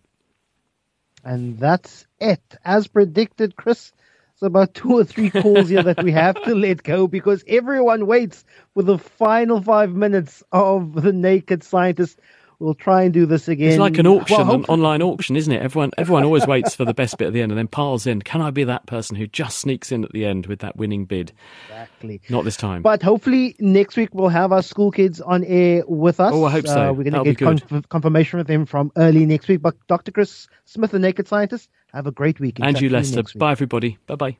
And 1.24 1.58
that's 1.58 2.06
it. 2.20 2.42
As 2.64 2.88
predicted, 2.88 3.54
Chris, 3.54 3.92
it's 4.32 4.42
about 4.42 4.74
two 4.74 4.98
or 4.98 5.04
three 5.04 5.30
calls 5.30 5.68
here 5.68 5.84
that 5.84 6.02
we 6.02 6.10
have 6.10 6.42
to 6.42 6.56
let 6.56 6.82
go 6.82 7.06
because 7.06 7.44
everyone 7.46 8.06
waits 8.06 8.44
for 8.74 8.82
the 8.82 8.98
final 8.98 9.62
five 9.62 9.92
minutes 9.92 10.42
of 10.50 11.00
the 11.00 11.12
naked 11.12 11.62
scientist 11.62 12.18
We'll 12.62 12.75
try 12.75 13.03
and 13.03 13.12
do 13.12 13.27
this 13.27 13.48
again. 13.48 13.70
It's 13.70 13.79
like 13.79 13.98
an 13.98 14.07
auction, 14.07 14.37
well, 14.37 14.55
an 14.55 14.64
online 14.66 15.03
auction, 15.03 15.35
isn't 15.35 15.53
it? 15.53 15.61
Everyone, 15.61 15.90
everyone 15.98 16.22
always 16.22 16.46
waits 16.46 16.77
for 16.77 16.85
the 16.85 16.94
best 16.94 17.18
bit 17.18 17.27
at 17.27 17.33
the 17.33 17.42
end 17.42 17.51
and 17.51 17.59
then 17.59 17.66
piles 17.66 18.07
in. 18.07 18.22
Can 18.22 18.40
I 18.40 18.53
be 18.53 18.62
that 18.62 18.87
person 18.87 19.16
who 19.16 19.27
just 19.27 19.59
sneaks 19.59 19.90
in 19.90 20.05
at 20.05 20.12
the 20.12 20.25
end 20.25 20.46
with 20.46 20.61
that 20.61 20.77
winning 20.77 21.05
bid? 21.05 21.33
Exactly. 21.68 22.20
Not 22.31 22.44
this 22.44 22.57
time. 22.57 22.83
But 22.83 23.03
hopefully 23.03 23.57
next 23.59 23.96
week 23.96 24.11
we'll 24.12 24.29
have 24.29 24.53
our 24.53 24.62
school 24.62 24.92
kids 24.92 25.20
on 25.20 25.42
air 25.42 25.83
with 25.88 26.20
us. 26.20 26.33
Oh, 26.33 26.44
I 26.44 26.53
hope 26.53 26.68
so. 26.68 26.90
Uh, 26.90 26.92
we're 26.92 27.11
going 27.11 27.25
to 27.25 27.35
get 27.35 27.38
conf- 27.38 27.88
confirmation 27.88 28.38
of 28.38 28.46
them 28.46 28.64
from 28.64 28.92
early 28.96 29.27
next 29.27 29.48
week. 29.48 29.61
But 29.61 29.75
Dr. 29.88 30.12
Chris 30.12 30.46
Smith, 30.64 30.92
the 30.92 31.01
Naked 31.01 31.27
Scientist, 31.27 31.68
have 31.92 32.07
a 32.07 32.12
great 32.12 32.38
week. 32.38 32.59
And 32.62 32.81
you, 32.81 32.90
Lester. 32.90 33.25
Bye, 33.37 33.51
everybody. 33.51 33.98
Bye 34.07 34.14
bye. 34.14 34.37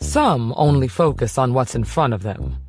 Some 0.00 0.54
only 0.56 0.88
focus 0.88 1.36
on 1.36 1.52
what's 1.52 1.74
in 1.74 1.84
front 1.84 2.14
of 2.14 2.22
them. 2.22 2.62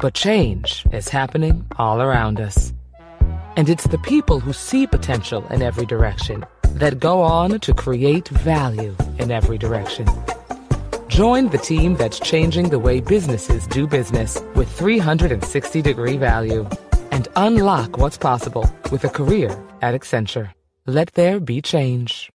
But 0.00 0.14
change 0.14 0.86
is 0.92 1.10
happening 1.10 1.66
all 1.76 2.00
around 2.00 2.40
us. 2.40 2.72
And 3.58 3.68
it's 3.68 3.86
the 3.86 3.98
people 3.98 4.40
who 4.40 4.54
see 4.54 4.86
potential 4.86 5.46
in 5.48 5.60
every 5.60 5.84
direction 5.84 6.46
that 6.76 7.00
go 7.00 7.20
on 7.20 7.60
to 7.60 7.74
create 7.74 8.28
value 8.28 8.96
in 9.18 9.30
every 9.30 9.58
direction. 9.58 10.06
Join 11.08 11.50
the 11.50 11.58
team 11.58 11.96
that's 11.96 12.18
changing 12.18 12.70
the 12.70 12.78
way 12.78 13.00
businesses 13.00 13.66
do 13.66 13.86
business 13.86 14.40
with 14.54 14.72
360 14.72 15.82
degree 15.82 16.16
value 16.16 16.66
and 17.10 17.28
unlock 17.36 17.98
what's 17.98 18.16
possible 18.16 18.64
with 18.90 19.04
a 19.04 19.10
career 19.10 19.50
at 19.82 19.94
Accenture. 19.94 20.50
Let 20.86 21.12
there 21.12 21.40
be 21.40 21.60
change. 21.60 22.30